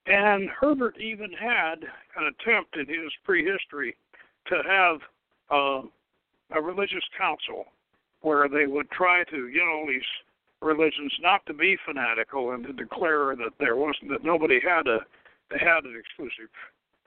[0.07, 1.83] And Herbert even had
[2.17, 3.97] an attempt in his prehistory
[4.47, 4.99] to have
[5.51, 5.83] uh,
[6.53, 7.67] a religious council
[8.21, 10.03] where they would try to get all these
[10.63, 15.01] religions not to be fanatical and to declare that there wasn't that nobody had a
[15.59, 16.51] had an exclusive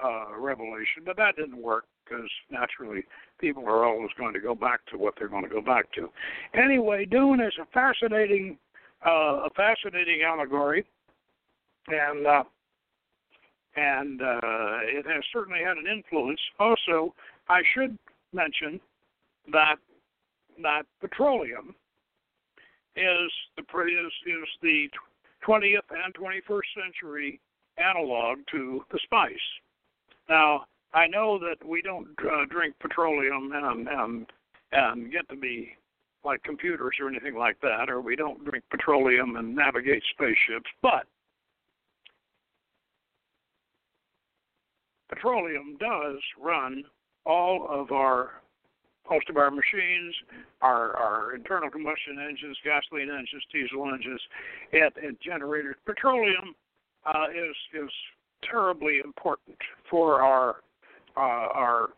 [0.03, 3.03] uh, revelation, but that didn't work because naturally
[3.39, 6.09] people are always going to go back to what they're going to go back to.
[6.53, 8.57] Anyway, Dune is a fascinating,
[9.05, 10.85] uh, a fascinating allegory,
[11.87, 12.43] and uh,
[13.75, 16.39] and uh, it has certainly had an influence.
[16.59, 17.13] Also,
[17.47, 17.97] I should
[18.33, 18.79] mention
[19.51, 19.75] that
[20.61, 21.75] that petroleum
[22.95, 24.89] is the is is the
[25.47, 27.39] 20th and 21st century
[27.77, 29.37] analog to the spice.
[30.27, 34.25] Now, I know that we don't uh, drink petroleum and and
[34.71, 35.71] and get to be
[36.23, 41.05] like computers or anything like that, or we don't drink petroleum and navigate spaceships, but
[45.09, 46.83] petroleum does run
[47.25, 48.41] all of our
[49.09, 50.13] most of our machines,
[50.61, 54.21] our our internal combustion engines, gasoline engines, diesel engines,
[54.73, 55.75] and, and generators.
[55.85, 56.55] Petroleum
[57.05, 57.91] uh, is is
[58.43, 59.57] terribly important
[59.89, 60.57] for our
[61.19, 61.89] uh, our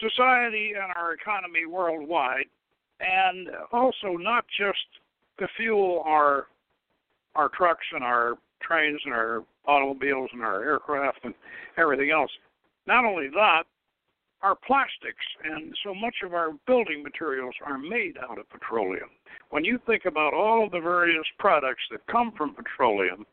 [0.00, 2.46] society and our economy worldwide,
[3.00, 4.78] and also not just
[5.38, 6.46] to fuel our
[7.34, 11.34] our trucks and our trains and our automobiles and our aircraft and
[11.76, 12.30] everything else.
[12.86, 13.64] Not only that,
[14.42, 19.10] our plastics and so much of our building materials are made out of petroleum.
[19.50, 23.26] When you think about all of the various products that come from petroleum,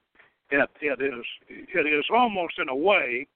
[0.50, 3.28] it, it is it is almost in a way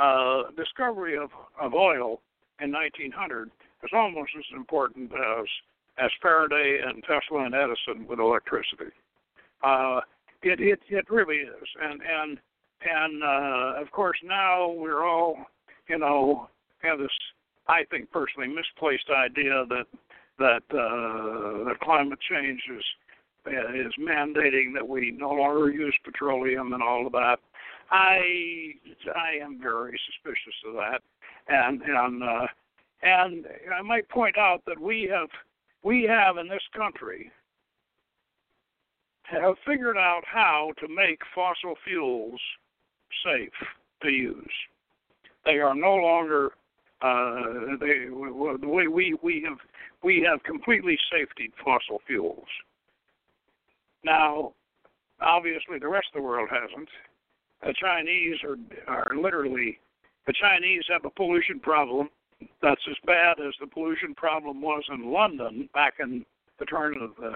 [0.00, 1.30] uh, discovery of,
[1.60, 2.20] of oil
[2.60, 3.50] in 1900
[3.82, 5.46] is almost as important as
[5.98, 8.92] as Faraday and Tesla and Edison with electricity.
[9.62, 10.00] Uh,
[10.42, 12.38] it it it really is, and and
[12.82, 15.36] and uh, of course now we're all
[15.88, 16.48] you know
[16.82, 17.10] have this
[17.68, 19.86] I think personally misplaced idea that
[20.38, 22.84] that uh, that climate change is
[23.46, 27.38] is mandating that we no longer use petroleum and all of that.
[27.90, 28.74] I
[29.14, 31.02] I am very suspicious of that,
[31.48, 32.46] and and uh,
[33.02, 35.28] and I might point out that we have
[35.82, 37.30] we have in this country
[39.24, 42.40] have figured out how to make fossil fuels
[43.24, 43.52] safe
[44.02, 44.52] to use.
[45.44, 46.52] They are no longer
[47.02, 49.58] uh, they, the way we, we have
[50.02, 52.46] we have completely safetied fossil fuels.
[54.04, 54.52] Now,
[55.20, 56.88] obviously, the rest of the world hasn't.
[57.62, 58.56] The Chinese are
[58.88, 59.78] are literally
[60.26, 62.08] the Chinese have a pollution problem
[62.62, 66.24] that's as bad as the pollution problem was in London back in
[66.58, 67.34] the turn of the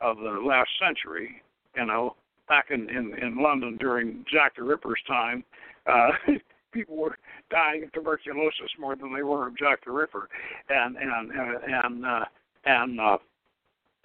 [0.00, 1.42] of the last century.
[1.76, 2.16] You know,
[2.48, 5.44] back in in, in London during Jack the Ripper's time,
[5.86, 6.10] uh,
[6.72, 7.16] people were
[7.50, 10.28] dying of tuberculosis more than they were of Jack the Ripper,
[10.68, 12.24] and and and uh,
[12.64, 13.18] and uh,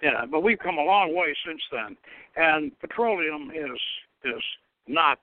[0.02, 0.26] yeah.
[0.30, 1.96] But we've come a long way since then,
[2.36, 3.80] and petroleum is
[4.24, 4.42] is
[4.86, 5.18] not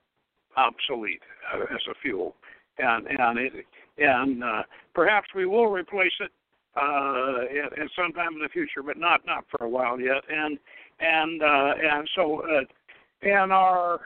[0.57, 1.21] obsolete
[1.53, 2.35] uh, as a fuel,
[2.77, 3.53] and and it
[3.97, 6.31] and uh, perhaps we will replace it
[6.75, 10.23] uh, at, at some time in the future, but not not for a while yet.
[10.29, 10.57] And
[10.99, 12.61] and uh, and so uh,
[13.21, 13.99] and our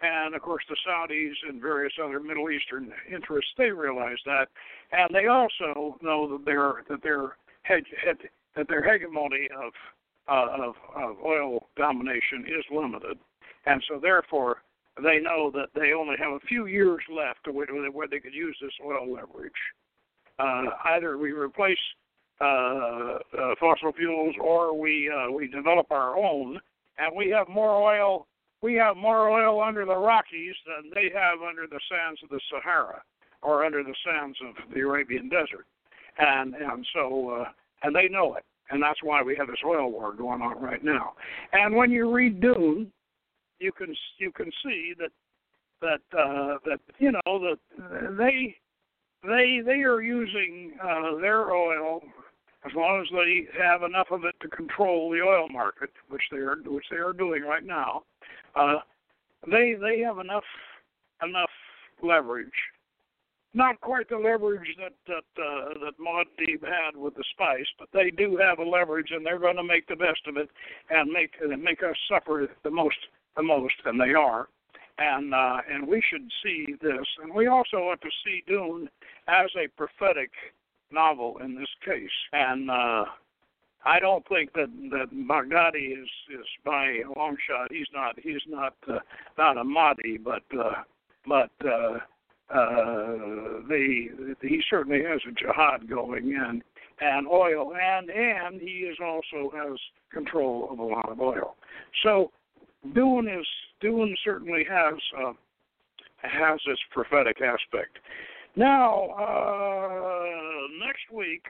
[0.00, 4.48] and of course the Saudis and various other Middle Eastern interests they realize that,
[4.92, 7.84] and they also know that their that their head
[8.56, 9.72] that their hegemony of
[10.28, 13.18] uh, of, of oil domination is limited,
[13.66, 14.62] and so therefore
[15.02, 17.66] they know that they only have a few years left where,
[18.10, 19.52] they could use this oil leverage.
[20.38, 21.78] Uh, either we replace
[22.40, 23.18] uh, uh,
[23.58, 26.60] fossil fuels or we uh, we develop our own,
[26.98, 28.26] and we have more oil.
[28.62, 32.40] We have more oil under the Rockies than they have under the sands of the
[32.50, 33.02] Sahara
[33.42, 35.66] or under the sands of the Arabian Desert,
[36.18, 37.44] and and so uh,
[37.82, 40.84] and they know it, and that's why we have this oil war going on right
[40.84, 41.14] now.
[41.52, 42.92] And when you read Dune,
[43.58, 45.10] you can you can see that
[45.80, 48.56] that uh, that you know that they
[49.22, 52.02] they they are using uh, their oil
[52.64, 56.38] as long as they have enough of it to control the oil market, which they
[56.38, 58.02] are which they are doing right now.
[58.54, 58.78] Uh,
[59.50, 60.44] they they have enough
[61.22, 61.50] enough
[62.02, 62.48] leverage.
[63.54, 68.10] Not quite the leverage that that uh, that Muad'Dib had with the spice, but they
[68.10, 70.50] do have a leverage, and they're going to make the best of it
[70.90, 72.98] and make and make us suffer the most
[73.36, 74.48] the most, and they are.
[74.98, 78.88] And uh, and we should see this, and we also want to see Dune
[79.28, 80.30] as a prophetic
[80.90, 82.08] novel in this case.
[82.32, 83.04] And uh,
[83.84, 87.70] I don't think that that Baghdadi is is by a long shot.
[87.70, 89.00] He's not he's not uh,
[89.36, 90.82] not a Mahdi, but uh,
[91.26, 91.98] but uh,
[92.50, 94.08] uh, the
[94.40, 96.62] he certainly has a jihad going and
[97.00, 99.78] and oil and and he is also has
[100.10, 101.56] control of a lot of oil.
[102.02, 102.30] So
[102.94, 103.46] Dune is
[103.80, 105.32] Dune certainly has uh,
[106.18, 107.98] has this prophetic aspect.
[108.56, 111.44] Now, uh, next week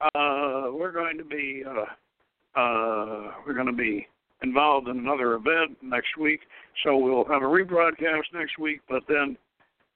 [0.00, 4.06] uh, we're going to be uh, uh, we're going to be
[4.42, 6.40] involved in another event next week,
[6.84, 8.80] so we'll have a rebroadcast next week.
[8.88, 9.36] But then,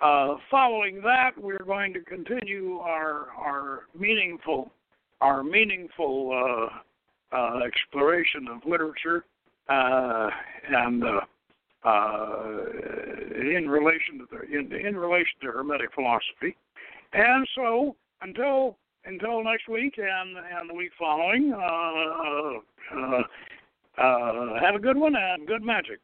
[0.00, 4.72] uh, following that, we're going to continue our our meaningful
[5.20, 6.70] our meaningful
[7.64, 9.24] exploration of literature
[9.70, 10.30] uh,
[10.68, 11.20] and uh,
[11.84, 12.56] uh,
[13.40, 16.56] in relation to the in, in relation to Hermetic philosophy.
[17.12, 21.58] And so until until next week and and the week following, uh,
[22.96, 23.22] uh,
[23.98, 26.00] uh, have a good one and good magic.